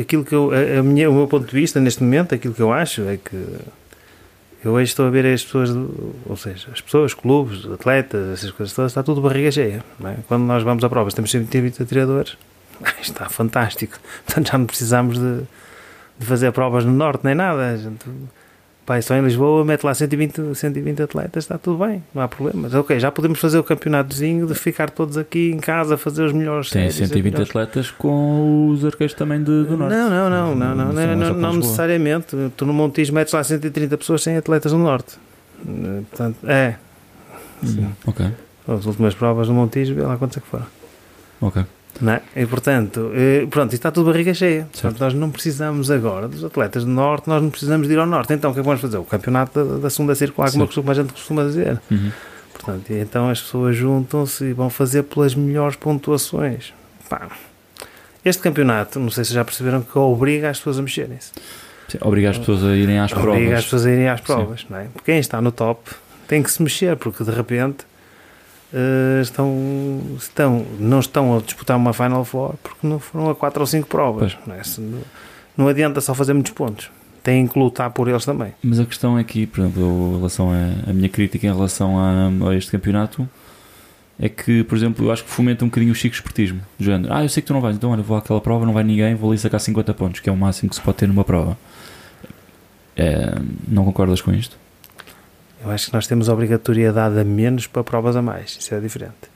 aquilo 0.00 0.24
que 0.24 0.34
eu, 0.34 0.52
a, 0.52 0.78
a 0.78 0.82
minha, 0.82 1.10
o 1.10 1.14
meu 1.14 1.26
ponto 1.26 1.46
de 1.46 1.52
vista 1.52 1.80
neste 1.80 2.02
momento, 2.02 2.34
aquilo 2.34 2.54
que 2.54 2.62
eu 2.62 2.72
acho 2.72 3.02
é 3.02 3.16
que 3.16 3.36
eu 4.64 4.72
hoje 4.72 4.90
estou 4.90 5.06
a 5.06 5.10
ver 5.10 5.26
as 5.26 5.42
pessoas, 5.42 5.70
ou 5.70 6.36
seja, 6.36 6.68
as 6.72 6.80
pessoas, 6.80 7.12
clubes, 7.12 7.66
atletas, 7.66 8.28
essas 8.34 8.52
coisas 8.52 8.72
todas, 8.72 8.92
está 8.92 9.02
tudo 9.02 9.20
barriga 9.20 9.50
cheia. 9.50 9.84
É? 10.04 10.14
Quando 10.28 10.44
nós 10.44 10.62
vamos 10.62 10.84
a 10.84 10.88
provas, 10.88 11.12
temos 11.12 11.32
sempre 11.32 11.60
20 11.60 11.82
atiradores 11.82 12.38
está 13.02 13.28
fantástico. 13.28 13.98
Portanto, 14.24 14.50
já 14.52 14.58
não 14.58 14.66
precisamos 14.66 15.18
de, 15.18 15.40
de 16.18 16.26
fazer 16.26 16.52
provas 16.52 16.84
no 16.84 16.92
Norte 16.92 17.24
nem 17.24 17.34
nada. 17.34 17.76
Gente, 17.76 18.06
pai, 18.84 19.00
só 19.02 19.14
em 19.14 19.22
Lisboa, 19.22 19.64
mete 19.64 19.84
lá 19.84 19.94
120, 19.94 20.54
120 20.54 21.02
atletas, 21.02 21.44
está 21.44 21.56
tudo 21.56 21.84
bem, 21.84 22.02
não 22.14 22.22
há 22.22 22.28
problemas. 22.28 22.74
Ok, 22.74 22.98
já 22.98 23.10
podemos 23.10 23.38
fazer 23.38 23.58
o 23.58 23.64
campeonatozinho 23.64 24.46
de 24.46 24.54
ficar 24.54 24.90
todos 24.90 25.16
aqui 25.16 25.50
em 25.50 25.58
casa 25.58 25.94
a 25.94 25.98
fazer 25.98 26.24
os 26.24 26.32
melhores. 26.32 26.70
Tem 26.70 26.90
séries, 26.90 27.08
120 27.08 27.32
melhores... 27.32 27.48
atletas 27.50 27.90
com 27.90 28.68
os 28.70 28.84
arqueiros 28.84 29.14
também 29.14 29.38
de, 29.38 29.64
do 29.64 29.76
Norte. 29.76 29.94
Não, 29.94 30.10
não, 30.10 30.30
não, 30.30 30.54
não, 30.54 30.74
não, 30.74 30.92
não, 30.92 31.16
não, 31.16 31.34
não 31.34 31.52
necessariamente. 31.54 32.36
Tu 32.56 32.66
no 32.66 32.72
Montijo 32.72 33.12
metes 33.12 33.32
lá 33.32 33.42
130 33.42 33.96
pessoas 33.96 34.22
sem 34.22 34.36
atletas 34.36 34.72
no 34.72 34.78
Norte. 34.78 35.16
Portanto, 36.10 36.38
é. 36.48 36.76
Hum, 37.62 37.92
ok. 38.06 38.26
As 38.66 38.86
últimas 38.86 39.14
provas 39.14 39.48
no 39.48 39.54
Montijo, 39.54 39.94
vê 39.94 40.02
lá 40.02 40.16
quantos 40.16 40.36
é 40.36 40.40
que 40.40 40.46
foram. 40.46 40.66
Ok. 41.40 41.64
Não 42.00 42.12
é? 42.12 42.22
E 42.34 42.46
portanto, 42.46 43.12
eh, 43.14 43.46
pronto, 43.48 43.74
está 43.74 43.90
tudo 43.90 44.10
barriga 44.10 44.32
cheia. 44.34 44.66
Portanto, 44.72 44.98
nós 44.98 45.14
não 45.14 45.30
precisamos 45.30 45.90
agora 45.90 46.26
dos 46.26 46.44
atletas 46.44 46.84
do 46.84 46.90
Norte, 46.90 47.28
nós 47.28 47.42
não 47.42 47.50
precisamos 47.50 47.86
de 47.86 47.94
ir 47.94 47.98
ao 47.98 48.06
Norte. 48.06 48.32
Então, 48.32 48.50
o 48.50 48.54
que 48.54 48.60
é 48.60 48.62
que 48.62 48.66
vamos 48.66 48.80
fazer? 48.80 48.96
O 48.96 49.04
campeonato 49.04 49.64
da, 49.64 49.78
da 49.78 49.90
segunda 49.90 50.14
circular, 50.14 50.50
como 50.50 50.90
a 50.90 50.94
gente 50.94 51.12
costuma 51.12 51.44
dizer. 51.44 51.80
Uhum. 51.90 52.10
Portanto, 52.52 52.90
então 52.90 53.28
as 53.28 53.40
pessoas 53.40 53.76
juntam-se 53.76 54.44
e 54.44 54.52
vão 54.52 54.70
fazer 54.70 55.02
pelas 55.04 55.34
melhores 55.34 55.76
pontuações. 55.76 56.72
Pá. 57.08 57.28
Este 58.24 58.40
campeonato, 58.40 59.00
não 59.00 59.10
sei 59.10 59.24
se 59.24 59.34
já 59.34 59.44
perceberam 59.44 59.82
que 59.82 59.98
obriga 59.98 60.48
as 60.48 60.58
pessoas 60.58 60.78
a 60.78 60.82
mexerem-se. 60.82 61.32
Obriga 62.00 62.30
as 62.30 62.38
pessoas 62.38 62.64
a 62.64 62.74
irem 62.74 62.98
às 62.98 63.10
obriga 63.10 63.22
provas. 63.22 63.40
Obriga 63.40 63.58
as 63.58 63.64
pessoas 63.64 63.86
a 63.86 63.90
irem 63.90 64.08
às 64.08 64.20
provas, 64.20 64.66
não 64.70 64.78
é? 64.78 64.84
Porque 64.84 65.12
quem 65.12 65.18
está 65.18 65.40
no 65.40 65.52
top 65.52 65.90
tem 66.28 66.42
que 66.42 66.50
se 66.50 66.62
mexer, 66.62 66.96
porque 66.96 67.24
de 67.24 67.30
repente 67.30 67.84
uh, 68.72 69.20
estão, 69.20 70.00
estão, 70.16 70.66
não 70.78 71.00
estão 71.00 71.36
a 71.36 71.40
disputar 71.40 71.76
uma 71.76 71.92
Final 71.92 72.24
Four 72.24 72.54
porque 72.62 72.86
não 72.86 72.98
foram 72.98 73.30
a 73.30 73.34
4 73.34 73.60
ou 73.60 73.66
5 73.66 73.88
provas. 73.88 74.36
Não, 74.46 74.54
é? 74.54 74.62
não, 74.78 75.00
não 75.56 75.68
adianta 75.68 76.00
só 76.00 76.14
fazer 76.14 76.32
muitos 76.32 76.52
pontos. 76.52 76.90
Têm 77.22 77.46
que 77.46 77.58
lutar 77.58 77.90
por 77.90 78.08
eles 78.08 78.24
também. 78.24 78.52
Mas 78.62 78.80
a 78.80 78.84
questão 78.84 79.16
é 79.16 79.22
que, 79.22 79.46
por 79.46 79.60
exemplo, 79.60 80.12
em 80.12 80.16
relação 80.16 80.50
a, 80.50 80.90
a 80.90 80.92
minha 80.92 81.08
crítica 81.08 81.46
em 81.46 81.52
relação 81.52 81.98
a, 81.98 82.48
a, 82.48 82.56
este 82.56 82.70
campeonato 82.70 83.28
é 84.18 84.28
que, 84.28 84.64
por 84.64 84.76
exemplo, 84.76 85.06
eu 85.06 85.12
acho 85.12 85.24
que 85.24 85.30
fomenta 85.30 85.64
um 85.64 85.68
bocadinho 85.68 85.92
o 85.92 85.94
chico 85.94 86.14
esportismo. 86.14 86.60
Do 86.78 86.84
género, 86.84 87.12
ah, 87.12 87.22
eu 87.22 87.28
sei 87.28 87.40
que 87.40 87.46
tu 87.46 87.52
não 87.52 87.60
vais, 87.60 87.76
então 87.76 87.90
olha, 87.90 88.02
vou 88.02 88.16
àquela 88.16 88.40
prova, 88.40 88.66
não 88.66 88.72
vai 88.72 88.82
ninguém, 88.82 89.14
vou 89.14 89.30
ali 89.30 89.38
sacar 89.38 89.60
50 89.60 89.94
pontos, 89.94 90.20
que 90.20 90.28
é 90.28 90.32
o 90.32 90.36
máximo 90.36 90.68
que 90.68 90.76
se 90.76 90.82
pode 90.82 90.98
ter 90.98 91.06
numa 91.06 91.24
prova. 91.24 91.56
É, 92.96 93.34
não 93.68 93.84
concordas 93.84 94.20
com 94.20 94.32
isto? 94.32 94.56
Eu 95.64 95.70
acho 95.70 95.86
que 95.86 95.92
nós 95.92 96.06
temos 96.06 96.28
obrigatoriedade 96.28 97.18
a 97.18 97.24
menos 97.24 97.66
para 97.66 97.84
provas 97.84 98.16
a 98.16 98.22
mais. 98.22 98.56
Isso 98.58 98.74
é 98.74 98.80
diferente. 98.80 99.32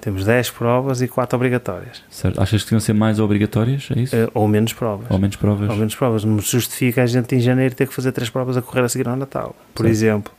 Temos 0.00 0.24
10 0.24 0.50
provas 0.50 1.00
e 1.00 1.08
4 1.08 1.34
obrigatórias. 1.34 2.02
Certo. 2.10 2.38
Achas 2.40 2.62
que 2.62 2.66
deviam 2.66 2.80
ser 2.80 2.92
mais 2.92 3.18
obrigatórias? 3.18 3.88
É 3.96 4.00
isso? 4.00 4.14
Uh, 4.14 4.30
ou 4.34 4.46
menos 4.46 4.74
provas. 4.74 5.06
Ou 5.10 5.18
menos 5.18 5.34
provas. 5.36 5.70
Ou 5.70 5.76
menos 5.76 5.94
provas. 5.94 6.24
Não 6.24 6.38
justifica 6.40 7.02
a 7.02 7.06
gente 7.06 7.34
em 7.34 7.40
janeiro 7.40 7.74
ter 7.74 7.88
que 7.88 7.94
fazer 7.94 8.12
3 8.12 8.28
provas 8.28 8.56
a 8.56 8.60
correr 8.60 8.82
a 8.82 8.88
seguir 8.88 9.08
ao 9.08 9.16
Natal. 9.16 9.56
Por 9.74 9.84
certo. 9.84 9.92
exemplo. 9.92 10.32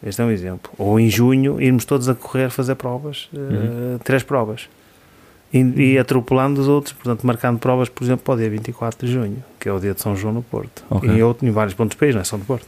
Este 0.00 0.22
é 0.22 0.24
um 0.24 0.30
exemplo. 0.30 0.70
Ou 0.78 1.00
em 1.00 1.10
junho 1.10 1.60
irmos 1.60 1.84
todos 1.84 2.08
a 2.08 2.14
correr 2.14 2.50
fazer 2.50 2.76
provas, 2.76 3.28
uh, 3.32 3.38
uhum. 3.38 3.98
3 4.04 4.22
provas. 4.22 4.68
E, 5.52 5.58
e, 5.58 5.98
atropelando 5.98 6.60
os 6.60 6.68
outros, 6.68 6.92
portanto, 6.92 7.26
marcando 7.26 7.58
provas, 7.58 7.88
por 7.88 8.04
exemplo, 8.04 8.24
para 8.24 8.34
o 8.34 8.36
dia 8.36 8.50
24 8.50 9.06
de 9.06 9.12
junho, 9.12 9.42
que 9.58 9.68
é 9.68 9.72
o 9.72 9.80
dia 9.80 9.92
de 9.92 10.00
São 10.00 10.14
João 10.14 10.34
no 10.34 10.42
Porto. 10.42 10.84
Okay. 10.88 11.10
E 11.10 11.22
outro, 11.22 11.44
em 11.48 11.50
vários 11.50 11.74
pontos 11.74 11.96
do 11.96 11.98
país, 11.98 12.14
não 12.14 12.20
é 12.20 12.24
só 12.24 12.36
no 12.36 12.44
Porto. 12.44 12.66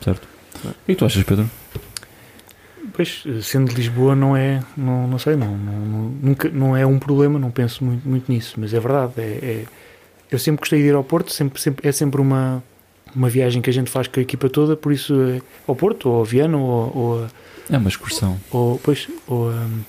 Certo. 0.00 0.26
O 0.64 0.74
que 0.86 0.94
tu 0.94 1.04
achas, 1.04 1.22
Pedro? 1.22 1.50
Pois, 2.92 3.24
sendo 3.42 3.70
de 3.70 3.76
Lisboa, 3.76 4.14
não 4.14 4.36
é, 4.36 4.62
não, 4.76 5.06
não 5.06 5.18
sei, 5.18 5.36
não, 5.36 5.56
não, 5.56 6.10
nunca, 6.22 6.48
não 6.48 6.76
é 6.76 6.86
um 6.86 6.98
problema, 6.98 7.38
não 7.38 7.50
penso 7.50 7.84
muito, 7.84 8.08
muito 8.08 8.30
nisso, 8.32 8.54
mas 8.58 8.72
é 8.72 8.80
verdade. 8.80 9.12
É, 9.18 9.22
é, 9.22 9.64
eu 10.30 10.38
sempre 10.38 10.60
gostei 10.60 10.80
de 10.80 10.88
ir 10.88 10.94
ao 10.94 11.04
Porto, 11.04 11.32
sempre, 11.32 11.60
sempre, 11.60 11.86
é 11.86 11.92
sempre 11.92 12.20
uma, 12.20 12.62
uma 13.14 13.28
viagem 13.28 13.60
que 13.60 13.68
a 13.68 13.72
gente 13.72 13.90
faz 13.90 14.06
com 14.08 14.18
a 14.18 14.22
equipa 14.22 14.48
toda, 14.48 14.76
por 14.76 14.92
isso 14.92 15.14
é 15.20 15.40
ao 15.66 15.76
Porto, 15.76 16.08
ou 16.08 16.16
ao 16.16 16.24
Viana, 16.24 16.56
ou, 16.56 16.96
ou 16.96 17.26
É 17.68 17.76
uma 17.76 17.88
excursão. 17.88 18.38
Ou, 18.50 18.78
pois, 18.78 19.08
ou, 19.26 19.50
um, 19.50 19.80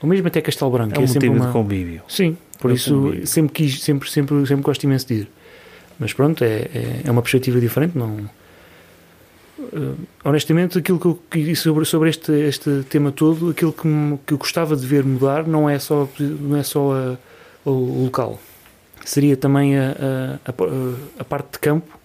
ou 0.00 0.08
mesmo 0.08 0.26
até 0.28 0.40
Castelo 0.40 0.70
Branco. 0.70 0.94
É 0.94 0.98
um 0.98 1.06
sempre 1.06 1.28
motivo 1.28 1.44
uma... 1.44 1.46
de 1.46 1.52
convívio. 1.52 2.02
Sim, 2.08 2.38
por 2.58 2.70
É 2.70 2.74
isso 2.74 2.94
convívio. 2.94 3.26
sempre 3.26 3.52
quis, 3.52 3.82
sempre, 3.82 4.10
sempre, 4.10 4.46
sempre 4.46 4.64
gosto 4.64 4.82
imenso 4.84 5.06
de 5.08 5.14
ir. 5.14 5.28
Mas 5.98 6.12
pronto, 6.12 6.42
é, 6.42 6.68
é, 6.74 7.00
é 7.04 7.10
uma 7.10 7.20
perspectiva 7.22 7.60
diferente. 7.60 7.98
Não, 7.98 8.16
Eh, 9.72 9.94
honestamente, 10.24 10.78
aquilo 10.78 10.98
que 10.98 11.06
eu 11.06 11.56
sobre, 11.56 11.84
sobre 11.84 12.10
este, 12.10 12.30
este 12.32 12.82
tema 12.90 13.10
todo, 13.10 13.50
aquilo 13.50 13.72
que, 13.72 13.86
me- 13.86 14.18
que 14.26 14.34
eu 14.34 14.38
gostava 14.38 14.76
de 14.76 14.86
ver 14.86 15.04
mudar 15.04 15.46
não 15.46 15.68
é 15.68 15.78
só, 15.78 16.06
não 16.18 16.56
é 16.56 16.62
só 16.62 16.92
a- 16.92 17.16
o, 17.64 18.04
local, 18.04 18.38
seria 19.04 19.36
também 19.36 19.78
a, 19.78 19.92
a, 20.46 20.50
a- 20.50 21.20
a 21.20 21.24
parte 21.24 21.52
de 21.52 21.58
campo 21.58 21.98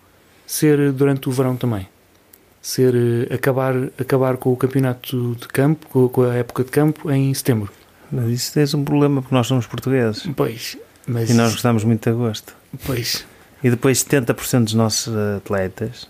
ser 0.46 0.92
durante 0.94 1.28
o 1.28 1.32
verão 1.32 1.56
também. 1.58 1.88
Ser 2.62 2.94
eh, 3.30 3.34
acabar, 3.34 3.74
acabar 4.00 4.38
com 4.38 4.52
o 4.52 4.58
campeonato 4.58 5.36
de 5.40 5.48
campo, 5.48 5.88
com, 5.88 6.08
com 6.10 6.24
a 6.24 6.36
época 6.36 6.64
de 6.64 6.72
campo 6.72 7.12
em 7.12 7.34
setembro. 7.34 7.72
Mas 8.12 8.30
isso 8.30 8.54
tens 8.54 8.74
um 8.74 8.84
problema 8.84 9.22
porque 9.22 9.36
nós 9.36 9.46
somos 9.48 9.66
portugueses 9.68 10.26
Pois, 10.36 10.78
mas 11.06 11.30
e 11.30 11.34
nós 11.34 11.52
gostamos 11.52 11.84
muito 11.84 12.02
de 12.04 12.10
agosto. 12.10 12.54
pois, 12.86 13.26
E 13.62 13.70
depois 13.70 14.02
70% 14.04 14.64
dos 14.66 14.74
nossos 14.74 15.14
atletas, 15.38 16.08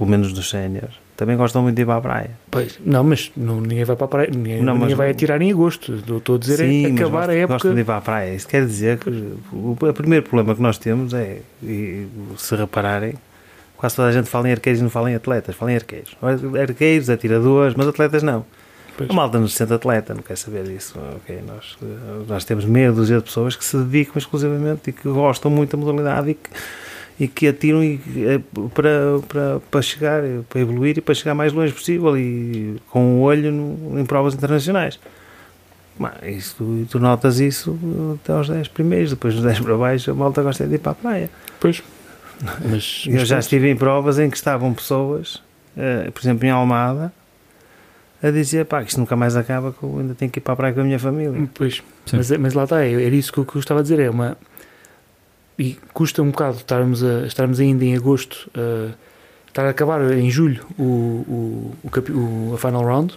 pelo 0.00 0.08
menos 0.10 0.32
dos 0.32 0.48
séniores, 0.48 0.94
também 1.14 1.36
gostam 1.36 1.60
muito 1.62 1.76
de 1.76 1.82
ir 1.82 1.84
para 1.84 1.96
a 1.96 2.00
praia. 2.00 2.30
Pois, 2.50 2.80
não, 2.82 3.04
mas 3.04 3.30
não, 3.36 3.60
ninguém 3.60 3.84
vai 3.84 3.94
para 3.94 4.06
a 4.06 4.08
praia, 4.08 4.30
ninguém, 4.34 4.62
Não, 4.62 4.78
ninguém 4.78 4.94
vai 4.96 5.10
atirar 5.10 5.42
em 5.42 5.52
agosto. 5.52 5.94
Estou 6.16 6.36
a 6.36 6.38
dizer 6.38 6.56
Sim, 6.56 6.86
é 6.86 6.90
acabar 6.92 7.18
gosto- 7.26 7.30
a 7.30 7.34
época. 7.34 7.52
Gostam 7.54 7.74
de 7.74 7.80
ir 7.80 7.84
para 7.84 7.96
a 7.98 8.00
praia. 8.00 8.34
Isso 8.34 8.48
quer 8.48 8.64
dizer 8.64 8.96
que 8.96 9.10
o, 9.52 9.76
o 9.78 9.92
primeiro 9.92 10.24
problema 10.24 10.54
que 10.54 10.62
nós 10.62 10.78
temos 10.78 11.12
é, 11.12 11.42
e 11.62 12.06
se 12.38 12.56
repararem, 12.56 13.12
quase 13.76 13.94
toda 13.96 14.08
a 14.08 14.12
gente 14.12 14.30
fala 14.30 14.48
em 14.48 14.52
arqueiros 14.52 14.80
e 14.80 14.82
não 14.82 14.88
fala 14.90 15.10
em 15.10 15.14
atletas, 15.14 15.54
fala 15.54 15.72
em 15.72 15.76
arqueiros. 15.76 16.16
Arqueiros, 16.58 17.10
atiradores, 17.10 17.74
mas 17.76 17.86
atletas 17.86 18.22
não. 18.22 18.46
Pois. 18.96 19.10
A 19.10 19.12
malta 19.12 19.38
não 19.38 19.48
se 19.48 19.56
sente 19.56 19.74
atleta, 19.74 20.14
não 20.14 20.22
quer 20.22 20.36
saber 20.38 20.64
disso. 20.64 20.98
Ok, 21.16 21.38
nós, 21.46 21.76
eh, 21.82 21.86
nós 22.26 22.44
temos 22.46 22.64
meia 22.64 22.90
dúzia 22.92 23.18
de 23.18 23.24
pessoas 23.24 23.56
que 23.56 23.64
se 23.64 23.76
dedicam 23.76 24.14
exclusivamente 24.18 24.88
e 24.88 24.92
que 24.92 25.08
gostam 25.08 25.50
muito 25.50 25.76
da 25.76 25.82
modalidade 25.82 26.30
e 26.30 26.34
que, 26.34 26.50
e 27.20 27.28
que 27.28 27.46
atiram 27.46 27.84
e, 27.84 28.00
eh, 28.16 28.40
para, 28.74 28.90
para, 29.28 29.60
para 29.70 29.82
chegar, 29.82 30.22
para 30.48 30.60
evoluir 30.60 30.96
e 30.96 31.00
para 31.02 31.14
chegar 31.14 31.34
mais 31.34 31.52
longe 31.52 31.72
possível 31.72 32.16
e 32.16 32.76
com 32.88 33.18
o 33.18 33.20
olho 33.20 33.52
no- 33.52 34.00
em 34.00 34.06
provas 34.06 34.32
internacionais. 34.34 34.98
Mas 35.98 36.14
isso, 36.24 36.54
tu, 36.56 36.86
tu 36.92 36.98
notas 36.98 37.38
isso 37.40 37.78
até 38.22 38.32
aos 38.32 38.48
10 38.48 38.68
primeiros, 38.68 39.10
depois 39.10 39.34
dos 39.34 39.44
10 39.44 39.60
para 39.60 39.76
baixo 39.76 40.10
a 40.10 40.14
malta 40.14 40.42
gosta 40.42 40.66
de 40.66 40.76
ir 40.76 40.78
para 40.78 40.92
a 40.92 40.94
praia. 40.94 41.30
Pois. 41.60 41.82
Mas, 42.64 43.04
Eu 43.06 43.12
mas 43.18 43.28
já 43.28 43.38
estive 43.38 43.68
em 43.70 43.76
provas 43.76 44.18
em 44.18 44.30
que 44.30 44.36
estavam 44.38 44.72
pessoas, 44.72 45.42
eh, 45.76 46.10
por 46.10 46.22
exemplo, 46.22 46.46
em 46.46 46.50
Almada, 46.50 47.12
a 48.22 48.30
dizer, 48.30 48.64
pá, 48.64 48.82
que 48.82 48.88
isto 48.88 48.98
nunca 48.98 49.14
mais 49.14 49.36
acaba, 49.36 49.72
que 49.72 49.82
eu 49.82 49.98
ainda 49.98 50.14
tenho 50.14 50.30
que 50.30 50.38
ir 50.38 50.42
para 50.42 50.54
a 50.54 50.56
praia 50.56 50.72
com 50.74 50.80
a 50.80 50.84
minha 50.84 50.98
família. 50.98 51.46
Pois, 51.52 51.82
Sim. 52.06 52.16
mas, 52.16 52.30
mas 52.30 52.54
lá 52.54 52.64
está, 52.64 52.82
era 52.82 53.14
isso 53.14 53.30
que 53.30 53.38
eu, 53.38 53.44
que 53.44 53.56
eu 53.56 53.60
estava 53.60 53.80
a 53.80 53.82
dizer. 53.82 53.98
É 54.00 54.08
uma. 54.08 54.38
E 55.58 55.76
custa 55.92 56.22
um 56.22 56.30
bocado 56.30 56.56
estarmos, 56.58 57.02
a, 57.04 57.26
estarmos 57.26 57.60
ainda 57.60 57.84
em 57.84 57.94
agosto, 57.96 58.50
a, 58.54 58.92
estar 59.48 59.66
a 59.66 59.70
acabar 59.70 60.00
em 60.12 60.30
julho 60.30 60.64
o, 60.78 60.82
o, 60.82 61.74
o, 61.84 61.88
o- 62.50 62.54
a 62.54 62.58
final 62.58 62.82
round 62.84 63.14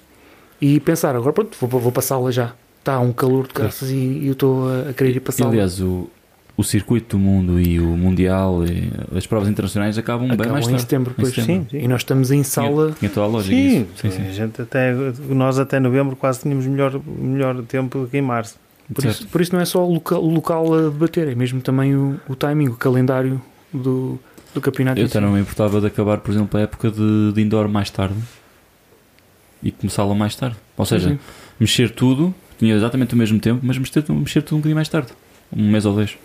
e 0.61 0.79
pensar, 0.79 1.15
agora 1.15 1.31
pronto, 1.33 1.57
vou, 1.59 1.79
vou 1.79 1.91
passá-la 1.91 2.31
já. 2.31 2.53
Está 2.79 2.99
um 2.99 3.13
calor 3.13 3.47
de 3.47 3.53
graças 3.53 3.89
e, 3.91 3.95
e 3.95 4.27
eu 4.27 4.33
estou 4.33 4.67
a, 4.69 4.89
a 4.89 4.93
querer 4.93 5.15
ir 5.15 5.19
passá-la. 5.21 5.49
aliás, 5.51 5.79
o, 5.79 6.09
o 6.57 6.63
circuito 6.65 7.15
do 7.15 7.19
mundo 7.23 7.57
e 7.61 7.79
o 7.79 7.85
mundial 7.85 8.65
e 8.65 8.91
as 9.17 9.25
provas 9.25 9.47
internacionais 9.47 9.97
acabam, 9.97 10.27
bem 10.27 10.33
Acabam 10.35 10.51
mais 10.53 10.65
em 10.67 10.71
tarde. 10.71 10.81
setembro, 10.81 11.11
Em 11.11 11.21
pois. 11.21 11.33
setembro. 11.33 11.63
Sim, 11.63 11.67
sim. 11.79 11.85
E 11.85 11.87
nós 11.87 12.01
estamos 12.01 12.29
em 12.29 12.43
sala. 12.43 12.93
Tinha 12.99 13.09
toda 13.09 13.25
a 13.25 13.29
lógica 13.29 13.55
Sim, 13.55 13.81
isso. 13.83 13.87
Sim, 14.01 14.11
sim. 14.11 14.27
A 14.27 14.31
gente 14.33 14.61
até, 14.61 14.93
nós 15.29 15.57
até 15.59 15.79
novembro 15.79 16.17
quase 16.17 16.41
tínhamos 16.41 16.65
melhor, 16.67 16.99
melhor 17.07 17.61
tempo 17.63 18.05
que 18.11 18.17
em 18.17 18.21
março. 18.21 18.57
Por 18.93 19.05
isso, 19.05 19.27
por 19.27 19.41
isso 19.41 19.53
não 19.53 19.61
é 19.61 19.65
só 19.65 19.85
o 19.85 19.93
local, 19.93 20.23
o 20.23 20.29
local 20.33 20.73
a 20.73 20.81
debater, 20.89 21.27
é 21.27 21.35
mesmo 21.35 21.61
também 21.61 21.95
o, 21.95 22.19
o 22.27 22.35
timing, 22.35 22.67
o 22.67 22.75
calendário 22.75 23.41
do, 23.73 24.19
do 24.53 24.59
campeonato. 24.61 24.99
Eu 24.99 25.05
até 25.05 25.19
não 25.19 25.31
me 25.31 25.39
importava 25.41 25.79
de 25.79 25.87
acabar, 25.87 26.17
por 26.19 26.31
exemplo, 26.31 26.59
a 26.59 26.63
época 26.63 26.91
de, 26.91 27.31
de 27.33 27.41
indoor 27.41 27.67
mais 27.69 27.89
tarde 27.89 28.15
e 29.61 29.71
começá-la 29.71 30.13
mais 30.13 30.35
tarde. 30.35 30.57
Ou 30.75 30.85
seja, 30.85 31.09
Sim, 31.09 31.15
sim. 31.15 31.21
mexer 31.59 31.89
tudo, 31.91 32.33
tinha 32.59 32.75
exatamente 32.75 33.13
o 33.13 33.17
mesmo 33.17 33.39
tempo, 33.39 33.61
mas 33.63 33.77
mexer, 33.77 34.03
mexer 34.09 34.41
tudo 34.41 34.55
um 34.55 34.59
bocadinho 34.59 34.75
mais 34.75 34.89
tarde. 34.89 35.09
Um 35.55 35.71
mês 35.71 35.85
ou 35.85 35.93
dois. 35.93 36.17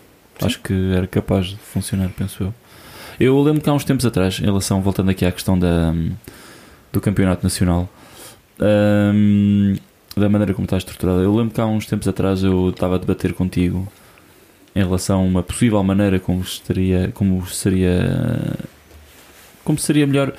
Acho 0.42 0.60
que 0.60 0.72
era 0.92 1.06
capaz 1.06 1.46
de 1.46 1.56
funcionar, 1.56 2.10
penso 2.16 2.42
eu. 2.42 2.54
Eu 3.20 3.40
lembro 3.42 3.60
que 3.60 3.68
há 3.68 3.72
uns 3.72 3.84
tempos 3.84 4.06
atrás, 4.06 4.38
em 4.40 4.44
relação, 4.44 4.80
voltando 4.80 5.10
aqui 5.10 5.24
à 5.24 5.32
questão 5.32 5.58
da, 5.58 5.92
do 6.92 7.00
campeonato 7.00 7.42
nacional, 7.42 7.88
hum, 8.60 9.74
da 10.18 10.28
maneira 10.28 10.54
como 10.54 10.64
está 10.66 10.76
estruturada, 10.76 11.20
eu 11.20 11.34
lembro 11.34 11.54
que 11.54 11.60
há 11.60 11.66
uns 11.66 11.86
tempos 11.86 12.06
atrás 12.08 12.42
eu 12.42 12.70
estava 12.70 12.96
a 12.96 12.98
debater 12.98 13.32
contigo 13.32 13.86
em 14.74 14.82
relação 14.82 15.20
a 15.20 15.22
uma 15.22 15.42
possível 15.42 15.82
maneira 15.82 16.18
como 16.18 16.40
estaria, 16.40 17.10
como 17.14 17.46
seria, 17.46 18.56
como 19.64 19.78
seria 19.78 20.06
melhor, 20.06 20.32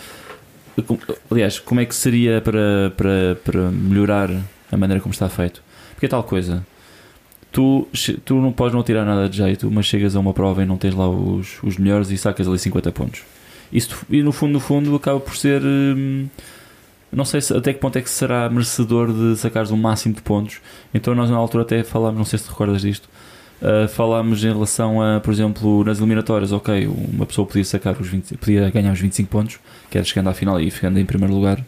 aliás, 1.30 1.60
como 1.60 1.82
é 1.82 1.86
que 1.86 1.96
seria 1.96 2.42
para, 2.42 2.94
para, 2.96 3.38
para 3.44 3.72
melhorar 3.72 4.30
a 4.72 4.78
maneira 4.78 5.02
como 5.02 5.14
está 5.14 5.28
feito. 5.28 5.62
Porque 5.94 6.06
é 6.06 6.10
tal 6.10 6.24
coisa, 6.24 6.66
tu, 7.52 7.88
tu 8.24 8.36
não 8.36 8.52
podes 8.52 8.74
não 8.74 8.84
tirar 8.84 9.06
nada 9.06 9.28
de 9.28 9.38
jeito, 9.38 9.70
mas 9.70 9.86
chegas 9.86 10.16
a 10.16 10.20
uma 10.20 10.34
prova 10.34 10.64
e 10.64 10.66
não 10.66 10.78
tens 10.78 10.96
lá 10.96 11.10
os, 11.10 11.62
os 11.64 11.78
melhores 11.78 12.10
e 12.10 12.18
sacas 12.18 12.48
ali 12.48 12.58
50 12.58 12.92
pontos. 12.92 13.22
Isso, 13.72 14.06
e 14.10 14.24
no 14.24 14.32
fundo, 14.32 14.54
no 14.54 14.60
fundo, 14.60 14.96
acaba 14.96 15.20
por 15.20 15.36
ser. 15.36 15.62
hum, 15.64 16.28
não 17.12 17.26
sei 17.26 17.42
se, 17.42 17.56
até 17.56 17.74
que 17.74 17.80
ponto 17.80 17.98
é 17.98 18.02
que 18.02 18.10
será 18.10 18.50
merecedor 18.50 19.12
de 19.12 19.36
sacares 19.38 19.72
o 19.72 19.78
máximo 19.78 20.16
de 20.16 20.22
pontos. 20.22 20.62
Então, 20.94 21.16
nós 21.16 21.30
na 21.30 21.38
altura 21.38 21.64
até 21.64 21.84
falámos, 21.84 22.18
não 22.18 22.26
sei 22.26 22.38
se 22.38 22.46
te 22.46 22.50
recordas 22.50 22.82
disto, 22.82 23.10
uh, 23.62 23.88
falámos 23.88 24.44
em 24.44 24.52
relação 24.52 25.02
a, 25.02 25.20
por 25.20 25.34
exemplo, 25.34 25.84
nas 25.84 25.98
eliminatórias. 25.98 26.52
Ok, 26.52 26.88
uma 26.88 27.26
pessoa 27.26 27.48
podia 27.48 27.66
sacar 27.66 28.00
os 28.00 28.08
20, 28.08 28.38
podia 28.38 28.70
ganhar 28.70 28.92
os 28.92 29.00
25 29.00 29.30
pontos, 29.30 29.60
que 29.90 29.98
era 29.98 30.06
chegando 30.06 30.30
à 30.30 30.34
final 30.34 30.60
e 30.60 30.70
ficando 30.70 31.00
em 31.00 31.06
primeiro 31.06 31.34
lugar. 31.34 31.64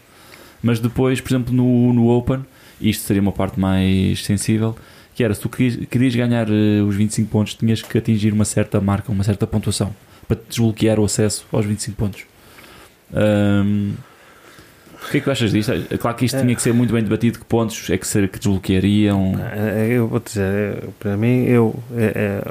Mas 0.62 0.80
depois, 0.80 1.20
por 1.20 1.30
exemplo, 1.30 1.54
no, 1.54 1.92
no 1.92 2.08
Open, 2.10 2.46
isto 2.80 3.04
seria 3.04 3.22
uma 3.22 3.32
parte 3.32 3.60
mais 3.60 4.24
sensível, 4.24 4.76
que 5.16 5.24
era 5.24 5.34
se 5.34 5.42
tu 5.42 5.50
querias, 5.50 5.88
querias 5.88 6.16
ganhar 6.16 6.48
eh, 6.50 6.82
os 6.82 6.96
25 6.96 7.30
pontos, 7.30 7.54
tinhas 7.56 7.82
que 7.82 7.98
atingir 7.98 8.32
uma 8.32 8.46
certa 8.46 8.80
marca, 8.80 9.12
uma 9.12 9.24
certa 9.24 9.48
pontuação, 9.48 9.94
para 10.28 10.40
desbloquear 10.48 11.00
o 11.00 11.06
acesso 11.06 11.46
aos 11.52 11.66
25 11.66 11.98
pontos. 11.98 12.26
Ahm, 13.14 13.94
o 15.06 15.10
que 15.12 15.18
é 15.18 15.22
que 15.22 15.30
achas 15.30 15.52
disto? 15.52 15.72
É 15.90 15.98
claro 15.98 16.16
que 16.18 16.26
isto 16.26 16.40
tinha 16.40 16.56
que 16.56 16.62
ser 16.62 16.74
muito 16.74 16.94
bem 16.94 17.04
debatido, 17.04 17.40
que 17.40 17.46
pontos 17.46 17.90
é 17.90 17.98
que, 17.98 18.08
ser, 18.08 18.30
que 18.30 18.38
desbloqueariam. 18.40 19.34
Eh, 19.54 19.88
Eu 19.98 20.08
vou 20.08 20.20
dizer, 20.20 20.84
para 21.00 21.18
mim, 21.18 21.44
eu, 21.46 21.76
eh, 21.96 22.42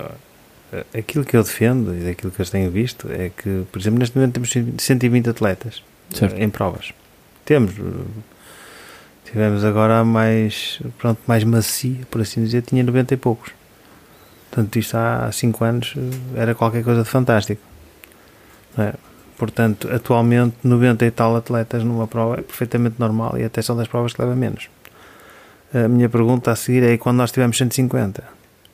eh, 0.72 0.98
aquilo 0.98 1.24
que 1.24 1.36
eu 1.36 1.42
defendo 1.42 1.94
e 1.94 2.00
daquilo 2.04 2.30
que 2.30 2.40
eu 2.40 2.46
tenho 2.46 2.70
visto 2.70 3.08
é 3.10 3.30
que, 3.30 3.64
por 3.70 3.78
exemplo, 3.80 3.98
neste 4.00 4.16
momento 4.16 4.34
temos 4.34 4.50
120 4.78 5.30
atletas 5.30 5.82
Certo. 6.12 6.36
em 6.38 6.48
provas. 6.50 6.92
Temos, 7.44 7.72
tivemos 9.24 9.64
agora 9.64 10.04
mais, 10.04 10.80
pronto, 10.98 11.20
mais 11.26 11.44
macia, 11.44 11.98
por 12.10 12.20
assim 12.20 12.42
dizer, 12.44 12.62
tinha 12.62 12.82
90 12.82 13.14
e 13.14 13.16
poucos. 13.16 13.52
Portanto, 14.50 14.76
isto 14.76 14.96
há 14.96 15.30
5 15.32 15.64
anos 15.64 15.94
eh, 15.96 16.40
era 16.40 16.54
qualquer 16.54 16.82
coisa 16.82 17.02
de 17.04 17.08
fantástico. 17.08 17.62
Não 18.76 18.84
é? 18.84 18.94
Portanto, 19.40 19.88
atualmente 19.90 20.55
90 20.62 21.07
e 21.07 21.11
tal 21.11 21.35
atletas 21.35 21.83
numa 21.83 22.07
prova 22.07 22.35
é 22.35 22.42
perfeitamente 22.42 22.96
normal 22.98 23.38
e 23.38 23.42
até 23.42 23.62
são 23.62 23.74
das 23.74 23.88
provas 23.88 24.12
que 24.12 24.20
leva 24.20 24.37
menos. 24.37 24.68
A 25.72 25.88
minha 25.88 26.11
pergunta 26.11 26.50
a 26.50 26.57
seguir 26.57 26.83
é: 26.83 26.98
quando 26.98 27.16
nós 27.16 27.33
tivermos 27.33 27.57
150, 27.57 28.22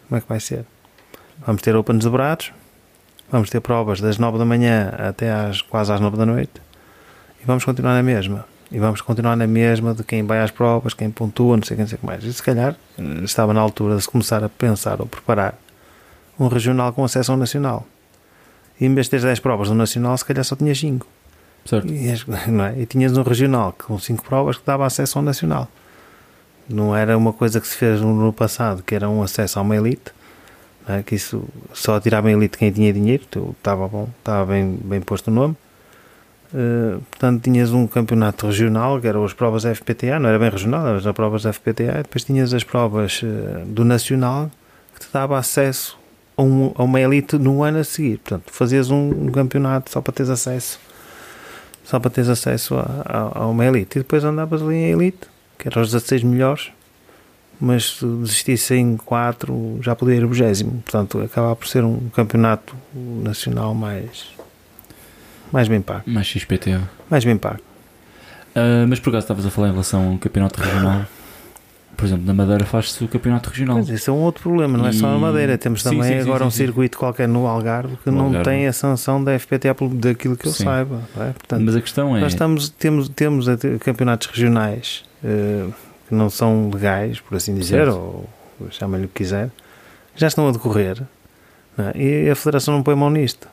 como 0.09 0.19
é 0.19 0.21
que 0.21 0.29
vai 0.29 0.41
ser? 0.41 0.65
Vamos 1.47 1.63
ter 1.63 1.77
Opens 1.77 2.03
dobrados, 2.03 2.53
vamos 3.31 3.49
ter 3.49 3.61
provas 3.61 4.01
das 4.01 4.19
9 4.19 4.39
da 4.39 4.45
manhã 4.45 4.93
até 4.99 5.31
às 5.31 5.63
quase 5.63 5.93
às 5.93 6.01
9 6.01 6.17
da 6.17 6.27
noite 6.27 6.61
e 7.41 7.47
vamos 7.47 7.65
continuar 7.65 7.95
na 7.95 8.03
mesma. 8.03 8.45
E 8.73 8.81
vamos 8.81 9.01
continuar 9.01 9.37
na 9.37 9.47
mesma 9.47 9.95
de 9.95 10.03
quem 10.03 10.25
vai 10.25 10.41
às 10.41 10.51
provas, 10.51 10.95
quem 10.95 11.13
pontua, 11.13 11.57
não 11.57 11.63
sei 11.63 11.77
quem, 11.77 11.85
não 11.85 11.89
sei 11.89 11.97
o 11.97 12.01
que 12.01 12.07
mais. 12.07 12.25
E 12.25 12.33
se 12.33 12.43
calhar 12.43 12.75
eh, 12.99 13.03
estava 13.23 13.55
na 13.55 13.61
altura 13.61 13.95
de 13.95 14.03
se 14.03 14.09
começar 14.09 14.43
a 14.43 14.49
pensar 14.49 15.01
ou 15.01 15.07
preparar 15.07 15.55
um 16.41 16.49
regional 16.49 16.93
com 16.93 17.05
acesso 17.05 17.37
nacional. 17.37 17.87
E 18.81 18.87
em 18.87 18.95
vez 18.95 19.07
de 19.07 19.11
ter 19.11 19.23
10 19.23 19.41
provas 19.41 19.69
no 19.69 19.75
nacional, 19.75 20.17
se 20.17 20.25
calhar 20.25 20.45
só 20.45 20.55
tinha 20.55 20.75
5. 20.75 21.07
Certo? 21.65 21.93
E, 21.93 22.09
é? 22.09 22.15
e 22.81 22.87
tinhas 22.87 23.17
um 23.17 23.23
regional 23.23 23.75
com 23.77 23.99
5 23.99 24.25
provas 24.25 24.57
que 24.57 24.67
dava 24.67 24.87
acesso 24.87 25.19
ao 25.19 25.25
nacional. 25.25 25.69
Não 26.69 26.97
era 26.97 27.17
uma 27.17 27.33
coisa 27.33 27.61
que 27.61 27.67
se 27.67 27.77
fez 27.77 28.01
no 28.01 28.33
passado, 28.33 28.83
que 28.83 28.95
era 28.95 29.09
um 29.09 29.23
acesso 29.23 29.59
a 29.59 29.62
uma 29.62 29.77
elite, 29.77 30.12
é? 30.89 31.03
que 31.03 31.15
isso 31.15 31.45
só 31.73 31.99
tirava 32.01 32.29
a 32.29 32.33
elite 32.33 32.59
quem 32.59 32.71
tinha 32.71 32.93
dinheiro, 32.93 33.25
estava 33.57 33.89
bom, 33.89 34.09
estava 34.19 34.53
bem, 34.53 34.79
bem 34.83 35.01
posto 35.01 35.29
o 35.29 35.35
nome. 35.35 35.57
Eh, 36.55 36.99
portanto, 37.11 37.43
tinhas 37.43 37.73
um 37.73 37.87
campeonato 37.87 38.47
regional, 38.47 39.01
que 39.01 39.07
eram 39.07 39.25
as 39.25 39.33
provas 39.33 39.65
FPTA, 39.65 40.19
não 40.19 40.29
era 40.29 40.39
bem 40.39 40.51
regional, 40.51 40.87
eram 40.87 40.99
as 40.99 41.12
provas 41.12 41.43
FPTA, 41.43 41.83
e 41.83 42.03
depois 42.03 42.25
tinhas 42.25 42.55
as 42.55 42.65
provas 42.65 43.21
eh, 43.23 43.65
do 43.67 43.85
nacional, 43.85 44.51
que 44.95 45.01
te 45.01 45.12
dava 45.12 45.39
acesso 45.39 45.99
a, 46.37 46.42
um- 46.42 46.72
a 46.75 46.83
uma 46.83 47.01
elite 47.01 47.37
no 47.38 47.62
ano 47.62 47.79
a 47.79 47.85
seguir. 47.85 48.18
Portanto, 48.18 48.51
fazias 48.53 48.90
um, 48.90 49.11
um 49.27 49.27
campeonato 49.33 49.90
só 49.90 50.01
para 50.01 50.12
teres 50.12 50.31
acesso 50.31 50.79
só 51.85 52.01
para 52.01 52.11
teres 52.11 52.29
acesso 52.29 52.75
a, 52.75 53.03
a, 53.05 53.38
a 53.42 53.46
uma 53.46 53.64
elite. 53.64 53.99
E 53.99 54.03
depois 54.03 54.25
andavas 54.25 54.61
ali 54.61 54.75
em 54.75 54.90
elite, 54.90 55.20
que 55.57 55.68
eram 55.68 55.83
os 55.83 55.92
16 55.92 56.25
melhores 56.25 56.70
mas 57.61 57.96
se 57.99 58.07
desistisse 58.07 58.75
em 58.75 58.96
4 58.96 59.79
já 59.83 59.94
podia 59.96 60.16
ir 60.16 60.25
o 60.25 60.29
20. 60.29 60.62
Portanto, 60.83 61.20
acaba 61.22 61.57
por 61.57 61.66
ser 61.66 61.85
um 61.85 62.09
campeonato 62.11 62.77
nacional 62.94 63.75
mais, 63.75 64.27
mais 65.51 65.66
bem 65.68 65.81
pago. 65.81 66.03
Mais 66.07 66.27
XPT. 66.27 66.79
Mais 67.09 67.25
bem 67.25 67.37
pago. 67.37 67.61
Uh, 68.55 68.87
mas 68.88 69.01
por 69.01 69.11
acaso 69.11 69.25
estavas 69.25 69.46
a 69.46 69.51
falar 69.51 69.68
em 69.68 69.72
relação 69.72 70.12
ao 70.12 70.18
campeonato 70.18 70.61
regional. 70.61 71.07
Por 71.97 72.05
exemplo, 72.05 72.27
na 72.27 72.35
Madeira 72.35 72.65
faz-se 72.67 73.03
o 73.03 73.09
campeonato 73.09 73.49
regional. 73.49 73.79
Mas 73.79 73.89
isso 73.89 74.11
é 74.11 74.13
um 74.13 74.19
outro 74.19 74.43
problema, 74.43 74.77
não 74.77 74.87
é 74.87 74.93
só 74.93 75.09
na 75.11 75.17
E- 75.17 75.21
Madeira. 75.21 75.57
Temos 75.57 75.83
Sim, 75.83 75.91
também 75.91 76.13
sim, 76.13 76.21
agora 76.21 76.41
sim, 76.41 76.49
um 76.49 76.51
circuito 76.51 76.99
qualquer 76.99 77.27
no 77.27 77.47
Algarve 77.47 77.97
que 77.97 78.11
No 78.11 78.19
não 78.19 78.25
Algarve. 78.27 78.45
tem 78.51 78.67
a 78.67 78.73
sanção 78.73 79.23
da 79.25 79.33
FPTA 79.39 79.75
daquilo 79.95 80.37
que 80.37 80.47
eu 80.47 80.53
saiba. 80.53 81.01
é? 81.17 81.31
Portanto, 81.33 81.63
Mas 81.65 81.75
a 81.77 81.81
questão 81.81 82.17
é. 82.17 82.21
Nós 82.21 82.33
estamos, 82.33 82.69
temos, 82.69 83.09
temos 83.09 83.47
campeonatos 83.81 84.27
regionais 84.29 85.05
eh, 85.25 85.67
que 86.09 86.15
não 86.15 86.29
são 86.29 86.71
legais, 86.73 87.19
por 87.21 87.35
assim 87.37 87.55
dizer, 87.55 87.85
Certo. 87.87 87.97
ou 87.97 88.29
chama-lhe 88.71 89.07
o 89.07 89.09
que 89.09 89.15
quiser, 89.25 89.51
já 90.15 90.27
estão 90.29 90.47
a 90.49 90.53
decorrer 90.53 91.03
é? 91.79 91.99
e 91.99 92.31
a 92.31 92.35
Federação 92.37 92.75
não 92.75 92.83
põe 92.83 92.95
mão 92.95 93.11
nisto. 93.11 93.49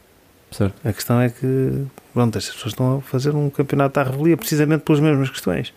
Certo. 0.51 0.75
A 0.87 0.93
questão 0.93 1.19
é 1.19 1.29
que 1.29 1.85
pronto, 2.13 2.37
as 2.37 2.45
pessoas 2.47 2.73
estão 2.73 2.97
a 2.97 3.01
fazer 3.01 3.33
um 3.35 3.49
campeonato 3.49 3.99
à 3.99 4.03
revelia 4.03 4.37
precisamente 4.37 4.81
pelas 4.81 4.99
mesmas 5.01 5.29
questões, 5.29 5.73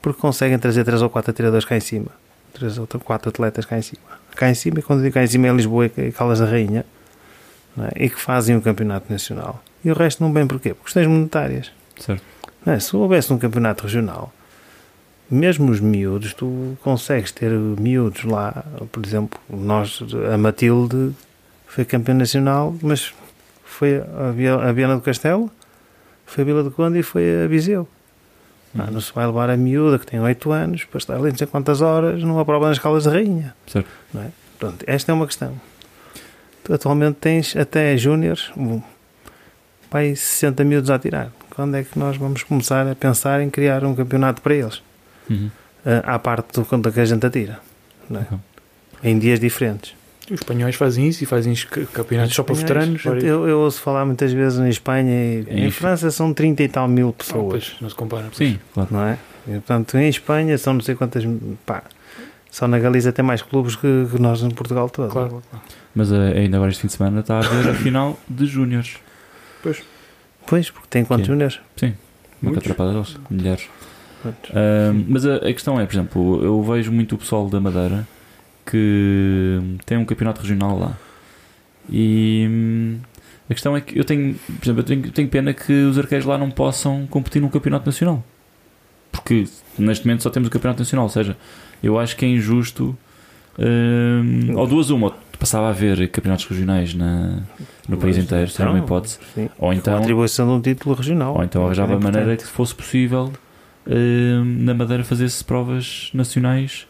porque 0.00 0.20
conseguem 0.20 0.58
trazer 0.58 0.84
três 0.84 1.02
ou 1.02 1.10
quatro 1.10 1.30
atiradores 1.30 1.64
cá 1.64 1.76
em 1.76 1.80
cima, 1.80 2.08
três 2.52 2.78
ou 2.78 2.86
quatro 2.86 3.28
atletas 3.28 3.64
cá 3.64 3.78
em 3.78 3.82
cima. 3.82 4.02
Cá 4.34 4.50
em 4.50 4.54
cima, 4.54 4.78
e 4.78 4.82
quando 4.82 5.02
digo 5.02 5.14
cá 5.14 5.22
em 5.22 5.26
cima 5.26 5.48
é 5.48 5.52
Lisboa 5.52 5.86
e 5.86 6.12
Caldas 6.12 6.38
da 6.38 6.46
Rainha, 6.46 6.84
é? 7.78 8.04
e 8.04 8.10
que 8.10 8.20
fazem 8.20 8.56
o 8.56 8.62
campeonato 8.62 9.12
nacional. 9.12 9.62
E 9.84 9.90
o 9.90 9.94
resto 9.94 10.22
não 10.22 10.32
bem 10.32 10.46
porquê? 10.46 10.74
Por 10.74 10.84
questões 10.84 11.06
monetárias. 11.06 11.72
Certo. 11.98 12.22
É? 12.66 12.78
Se 12.78 12.94
houvesse 12.94 13.32
um 13.32 13.38
campeonato 13.38 13.84
regional, 13.84 14.32
mesmo 15.30 15.70
os 15.70 15.80
miúdos, 15.80 16.34
tu 16.34 16.76
consegues 16.82 17.32
ter 17.32 17.50
miúdos 17.50 18.24
lá, 18.24 18.64
por 18.90 19.04
exemplo, 19.04 19.38
nós, 19.48 20.00
a 20.32 20.38
Matilde 20.38 21.14
foi 21.66 21.84
campeã 21.84 22.14
nacional, 22.14 22.74
mas 22.82 23.12
foi 23.64 23.98
a 23.98 24.72
Viana 24.72 24.96
do 24.96 25.02
Castelo, 25.02 25.50
foi 26.26 26.42
a 26.42 26.44
Vila 26.44 26.62
do 26.62 26.70
Conde 26.70 26.98
e 26.98 27.02
foi 27.02 27.44
a 27.44 27.46
Viseu. 27.46 27.86
Uhum. 28.86 28.92
não 28.92 29.00
se 29.00 29.12
vai 29.12 29.26
levar 29.26 29.50
a 29.50 29.56
miúda 29.56 29.98
que 29.98 30.06
tem 30.06 30.20
8 30.20 30.52
anos 30.52 30.84
para 30.84 30.98
estar 30.98 31.14
ali 31.16 31.30
não 31.30 31.36
sei 31.36 31.46
quantas 31.46 31.80
horas 31.80 32.22
numa 32.22 32.44
prova 32.44 32.68
nas 32.68 32.78
Caldas 32.78 33.04
da 33.04 33.10
Rainha. 33.10 33.54
Certo. 33.66 33.88
Não 34.12 34.22
é? 34.22 34.28
Pronto, 34.58 34.84
esta 34.86 35.12
é 35.12 35.14
uma 35.14 35.26
questão. 35.26 35.60
Tu 36.64 36.72
atualmente 36.74 37.16
tens 37.20 37.56
até 37.56 37.96
júniores, 37.96 38.50
vai 39.90 40.14
60 40.14 40.64
miúdos 40.64 40.90
a 40.90 40.98
tirar. 40.98 41.30
Quando 41.50 41.76
é 41.76 41.82
que 41.82 41.98
nós 41.98 42.16
vamos 42.16 42.42
começar 42.42 42.86
a 42.86 42.94
pensar 42.94 43.40
em 43.40 43.50
criar 43.50 43.84
um 43.84 43.94
campeonato 43.94 44.42
para 44.42 44.54
eles? 44.54 44.82
Uhum. 45.28 45.50
Ah, 45.84 46.14
à 46.14 46.18
parte 46.18 46.52
do 46.52 46.64
conta 46.64 46.90
que 46.92 47.00
a 47.00 47.04
gente 47.04 47.24
atira. 47.24 47.60
Não 48.08 48.20
é? 48.20 48.24
Ok. 48.24 48.38
Em 49.02 49.18
dias 49.18 49.40
diferentes. 49.40 49.94
Os 50.30 50.40
espanhóis 50.40 50.74
fazem 50.76 51.08
isso 51.08 51.22
e 51.24 51.26
fazem 51.26 51.52
os 51.52 51.64
ca- 51.64 51.80
campeonatos 51.92 52.34
só 52.34 52.42
para 52.42 52.54
veteranos. 52.54 53.04
Eu, 53.04 53.48
eu, 53.48 53.58
ouço 53.60 53.80
falar 53.80 54.04
muitas 54.04 54.32
vezes 54.32 54.58
em 54.58 54.68
Espanha 54.68 55.12
e 55.12 55.46
Em 55.48 55.64
em 55.66 55.70
França 55.70 56.10
são 56.10 56.34
30 56.34 56.62
e 56.62 56.68
tal 56.68 56.86
mil 56.88 57.12
pessoas. 57.12 57.48
pois, 57.48 57.76
não 57.80 57.88
se 57.88 57.94
compara. 57.94 58.24
pois. 58.24 58.36
Sim, 58.36 58.58
claro. 58.74 58.88
não 58.92 59.02
é? 59.02 59.18
E, 59.46 59.52
portanto, 59.52 59.96
em 59.96 60.08
Espanha 60.08 60.58
são 60.58 60.74
não 60.74 60.80
sei 60.82 60.94
quantas. 60.94 61.24
Pá, 61.64 61.82
só 62.50 62.68
na 62.68 62.78
Galiza 62.78 63.12
tem 63.12 63.24
mais 63.24 63.40
clubes 63.42 63.76
que, 63.76 64.06
que 64.10 64.20
nós 64.20 64.42
em 64.42 64.50
Portugal 64.50 64.90
todo. 64.90 65.10
Claro, 65.10 65.42
claro. 65.50 65.64
Mas 65.94 66.10
uh, 66.10 66.14
ainda 66.36 66.56
agora 66.58 66.70
este 66.70 66.82
fim 66.82 66.86
de 66.88 66.92
semana 66.94 67.20
está 67.20 67.36
a 67.36 67.38
haver 67.38 67.70
a 67.70 67.74
final 67.74 68.18
de 68.28 68.44
Júniores. 68.46 68.96
Pois. 69.62 69.82
Pois, 70.46 70.70
porque 70.70 70.86
tem 70.90 71.04
quantos 71.04 71.26
Sim. 71.26 71.32
júniores? 71.32 71.60
Uma 71.82 71.92
Muitos. 72.42 72.62
catrapada 72.62 72.92
deles, 72.92 73.16
milhares. 73.30 73.68
Quantos? 74.22 74.50
Ahm, 74.54 75.04
mas 75.08 75.26
a, 75.26 75.36
a 75.36 75.52
questão 75.52 75.78
é, 75.80 75.84
por 75.86 75.92
exemplo, 75.94 76.44
eu 76.44 76.62
vejo 76.62 76.90
muito 76.92 77.14
o 77.14 77.18
pessoal 77.18 77.48
da 77.48 77.60
Madeira 77.60 78.06
que 78.70 79.58
tem 79.86 79.96
um 79.96 80.04
campeonato 80.04 80.40
regional 80.40 80.78
lá. 80.78 80.96
E 81.90 82.46
hum, 82.48 82.98
a 83.48 83.54
questão 83.54 83.76
é 83.76 83.80
que 83.80 83.98
eu 83.98 84.04
tenho, 84.04 84.34
por 84.34 84.64
exemplo, 84.64 84.80
eu 84.80 84.84
tenho, 84.84 85.10
tenho 85.10 85.28
pena 85.28 85.54
que 85.54 85.72
os 85.72 85.98
arqueiros 85.98 86.26
lá 86.26 86.36
não 86.36 86.50
possam 86.50 87.06
competir 87.06 87.40
num 87.40 87.48
campeonato 87.48 87.86
nacional. 87.86 88.22
Porque 89.10 89.46
neste 89.78 90.06
momento 90.06 90.22
só 90.22 90.30
temos 90.30 90.48
o 90.48 90.50
campeonato 90.50 90.80
nacional. 90.80 91.04
Ou 91.06 91.10
seja, 91.10 91.36
eu 91.82 91.98
acho 91.98 92.16
que 92.16 92.24
é 92.24 92.28
injusto. 92.28 92.96
hum, 93.58 94.54
ou 94.54 94.66
duas, 94.66 94.90
uma, 94.90 95.06
ou 95.06 95.14
passava 95.38 95.66
a 95.68 95.70
haver 95.70 96.08
campeonatos 96.10 96.44
regionais 96.46 96.94
na, 96.94 97.40
no 97.88 97.96
país 97.96 98.18
inteiro, 98.18 98.50
sem 98.50 98.66
uma 98.66 98.74
então, 98.74 98.84
hipótese. 98.84 99.18
Sim. 99.34 99.48
Ou 99.58 99.68
Com 99.68 99.70
a 99.70 99.74
então, 99.74 99.98
atribuição 99.98 100.46
de 100.46 100.52
um 100.52 100.60
título 100.60 100.94
regional. 100.94 101.34
ou 101.36 101.42
então 101.44 101.64
arranjava 101.64 101.92
Era 101.92 102.00
a 102.00 102.02
maneira 102.02 102.36
que 102.36 102.44
fosse 102.44 102.74
possível 102.74 103.32
hum, 103.86 104.56
na 104.64 104.74
Madeira 104.74 105.04
fazer-se 105.04 105.42
provas 105.44 106.10
nacionais. 106.12 106.86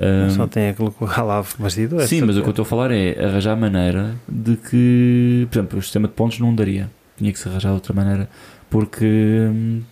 Hum, 0.00 0.30
Só 0.30 0.46
tem 0.46 0.70
aquele 0.70 0.90
que 0.90 1.04
lá 1.04 1.44
bastidor. 1.58 2.00
sim, 2.06 2.22
mas 2.22 2.36
o 2.36 2.40
que 2.42 2.46
eu 2.48 2.50
estou 2.50 2.62
a 2.62 2.66
falar 2.66 2.90
é 2.90 3.22
arranjar 3.22 3.52
a 3.52 3.56
maneira 3.56 4.14
de 4.26 4.56
que, 4.56 5.46
por 5.50 5.58
exemplo, 5.58 5.78
o 5.78 5.82
sistema 5.82 6.08
de 6.08 6.14
pontos 6.14 6.38
não 6.38 6.54
daria. 6.54 6.90
Tinha 7.18 7.30
que 7.32 7.38
se 7.38 7.46
arranjar 7.48 7.68
de 7.68 7.74
outra 7.74 7.92
maneira. 7.92 8.28
Porque 8.70 9.04
hum, 9.04 9.82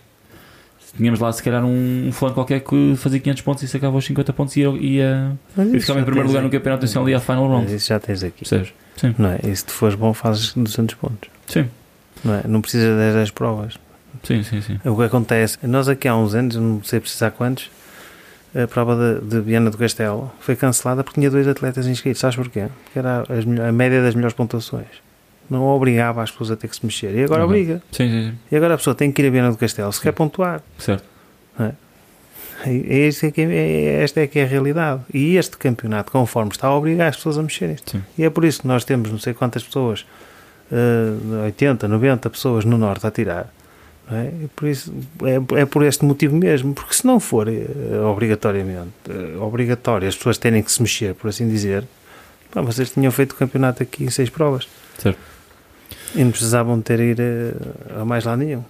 tínhamos 0.97 1.19
lá 1.19 1.31
se 1.31 1.43
calhar 1.43 1.63
um, 1.63 2.07
um 2.07 2.11
fulano 2.11 2.33
qualquer 2.33 2.61
que 2.61 2.93
fazia 2.97 3.19
500 3.19 3.41
pontos 3.43 3.63
e 3.63 3.67
sacava 3.67 3.97
os 3.97 4.05
50 4.05 4.33
pontos 4.33 4.55
e 4.57 4.61
ia, 4.61 4.69
ia, 4.69 5.31
ia 5.57 5.79
ficar 5.81 5.99
em 5.99 6.03
primeiro 6.03 6.27
lugar 6.27 6.41
no 6.41 6.49
campeonato 6.49 6.81
nacional 6.83 7.07
e 7.09 7.13
à 7.13 7.19
final 7.19 7.43
Mas 7.47 7.51
round. 7.59 7.75
isso 7.75 7.89
já 7.89 7.99
tens 7.99 8.23
aqui. 8.23 8.39
Percebes? 8.39 8.73
Sim. 8.97 9.13
Não 9.17 9.29
é? 9.29 9.39
E 9.43 9.55
se 9.55 9.63
tu 9.65 9.71
fores 9.73 9.95
bom, 9.95 10.13
fazes 10.13 10.53
200 10.55 10.95
pontos. 10.95 11.29
Sim, 11.47 11.67
Não, 12.23 12.33
é? 12.33 12.41
não 12.47 12.61
precisas 12.61 12.97
das 12.97 13.13
10 13.13 13.31
provas. 13.31 13.75
sim, 14.23 14.41
sim. 14.43 14.59
sim. 14.61 14.79
O 14.83 14.95
que 14.97 15.03
acontece, 15.03 15.57
nós 15.63 15.87
aqui 15.87 16.07
há 16.07 16.15
uns 16.15 16.33
anos, 16.33 16.55
não 16.55 16.83
sei 16.83 16.99
precisar 16.99 17.31
quantos, 17.31 17.69
a 18.55 18.67
prova 18.67 18.95
de, 19.21 19.25
de 19.27 19.41
Viana 19.41 19.69
do 19.69 19.77
Castelo 19.77 20.31
foi 20.39 20.55
cancelada 20.55 21.03
porque 21.03 21.19
tinha 21.19 21.29
dois 21.29 21.47
atletas 21.47 21.85
inscritos. 21.87 22.19
Sabes 22.19 22.35
porquê? 22.35 22.67
Porque 22.83 22.99
era 22.99 23.23
a 23.67 23.71
média 23.71 24.01
das 24.01 24.15
melhores 24.15 24.33
pontuações. 24.35 24.87
Não 25.49 25.63
obrigava 25.65 26.21
as 26.21 26.29
pessoas 26.31 26.51
a 26.51 26.55
ter 26.55 26.67
que 26.67 26.75
se 26.75 26.85
mexer. 26.85 27.15
E 27.15 27.23
agora 27.23 27.43
Ok. 27.45 27.55
obriga. 27.55 27.81
Sim, 27.91 28.07
sim, 28.09 28.29
sim. 28.31 28.37
E 28.51 28.55
agora 28.55 28.75
a 28.75 28.77
pessoa 28.77 28.95
tem 28.95 29.11
que 29.11 29.21
ir 29.21 29.27
a 29.27 29.31
Viana 29.31 29.51
do 29.51 29.57
Castelo 29.57 29.91
se 29.91 29.97
Sim. 29.99 30.03
quer 30.03 30.11
pontuar. 30.13 30.61
Certo. 30.77 31.03
É 32.65 33.07
isto 33.07 33.25
é 33.25 33.31
que 33.31 33.41
é- 33.41 33.45
é- 33.45 34.03
esta 34.03 34.19
é 34.19 34.27
que 34.27 34.37
é 34.37 34.43
a 34.43 34.45
realidade. 34.47 35.01
E 35.13 35.37
este 35.37 35.57
campeonato, 35.57 36.11
conforme 36.11 36.51
está, 36.51 36.69
obriga 36.73 37.07
as 37.07 37.15
pessoas 37.15 37.37
a 37.37 37.41
mexerem. 37.43 37.77
Sim. 37.85 38.01
E 38.17 38.23
é 38.25 38.29
por 38.29 38.43
isso 38.43 38.61
que 38.61 38.67
nós 38.67 38.83
temos 38.83 39.09
não 39.11 39.17
sei 39.17 39.33
quantas 39.33 39.63
pessoas, 39.63 40.05
eh, 40.71 41.45
80, 41.45 41.87
90 41.87 42.29
pessoas 42.29 42.65
no 42.65 42.77
Norte 42.77 43.07
a 43.07 43.11
tirar. 43.11 43.47
É? 44.15 44.31
Por 44.55 44.67
isso, 44.67 44.93
é, 45.23 45.61
é 45.61 45.65
por 45.65 45.83
este 45.83 46.03
motivo 46.03 46.35
mesmo, 46.35 46.73
porque 46.73 46.93
se 46.93 47.05
não 47.05 47.19
for 47.19 47.47
eh, 47.47 47.65
obrigatoriamente 48.03 48.89
eh, 49.09 49.37
obrigatório 49.39 50.07
as 50.07 50.15
pessoas 50.15 50.37
terem 50.37 50.63
que 50.63 50.71
se 50.71 50.81
mexer, 50.81 51.13
por 51.13 51.29
assim 51.29 51.47
dizer, 51.47 51.83
pá, 52.51 52.61
vocês 52.61 52.89
tinham 52.89 53.11
feito 53.11 53.33
o 53.33 53.35
campeonato 53.35 53.83
aqui 53.83 54.03
em 54.03 54.09
seis 54.09 54.29
provas 54.29 54.67
Certo. 54.97 55.19
e 56.15 56.23
não 56.23 56.31
precisavam 56.31 56.77
de 56.77 56.83
ter 56.83 56.99
ir 56.99 57.19
eh, 57.19 57.53
a 58.01 58.05
mais 58.05 58.25
lá 58.25 58.35
nenhum. 58.35 58.63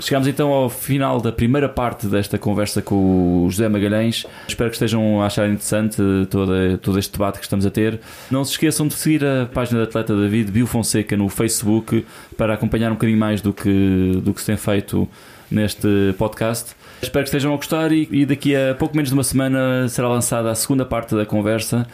Chegamos 0.00 0.26
então 0.26 0.50
ao 0.50 0.70
final 0.70 1.20
da 1.20 1.30
primeira 1.30 1.68
parte 1.68 2.06
desta 2.06 2.38
conversa 2.38 2.80
com 2.80 3.44
o 3.44 3.50
José 3.50 3.68
Magalhães. 3.68 4.26
Espero 4.48 4.70
que 4.70 4.76
estejam 4.76 5.20
a 5.22 5.26
achar 5.26 5.46
interessante 5.46 5.96
todo, 6.30 6.78
todo 6.78 6.98
este 6.98 7.12
debate 7.12 7.38
que 7.38 7.44
estamos 7.44 7.66
a 7.66 7.70
ter. 7.70 8.00
Não 8.30 8.44
se 8.44 8.52
esqueçam 8.52 8.88
de 8.88 8.94
seguir 8.94 9.24
a 9.24 9.46
página 9.46 9.80
do 9.80 9.84
atleta 9.84 10.16
David 10.16 10.50
Bio 10.50 10.66
Fonseca 10.66 11.16
no 11.16 11.28
Facebook 11.28 12.06
para 12.36 12.54
acompanhar 12.54 12.90
um 12.90 12.94
bocadinho 12.94 13.18
mais 13.18 13.40
do 13.40 13.52
que, 13.52 14.20
do 14.22 14.32
que 14.32 14.40
se 14.40 14.46
tem 14.46 14.56
feito 14.56 15.08
neste 15.50 16.14
podcast. 16.16 16.74
Espero 17.02 17.24
que 17.24 17.28
estejam 17.28 17.52
a 17.52 17.56
gostar 17.56 17.92
e, 17.92 18.08
e 18.10 18.24
daqui 18.24 18.54
a 18.56 18.74
pouco 18.74 18.96
menos 18.96 19.10
de 19.10 19.14
uma 19.14 19.24
semana 19.24 19.88
será 19.88 20.08
lançada 20.08 20.50
a 20.50 20.54
segunda 20.54 20.84
parte 20.84 21.14
da 21.14 21.26
conversa. 21.26 21.86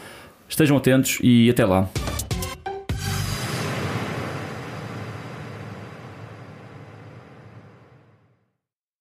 Estejam 0.48 0.76
atentos 0.76 1.18
e 1.22 1.50
até 1.50 1.64
lá. 1.64 1.88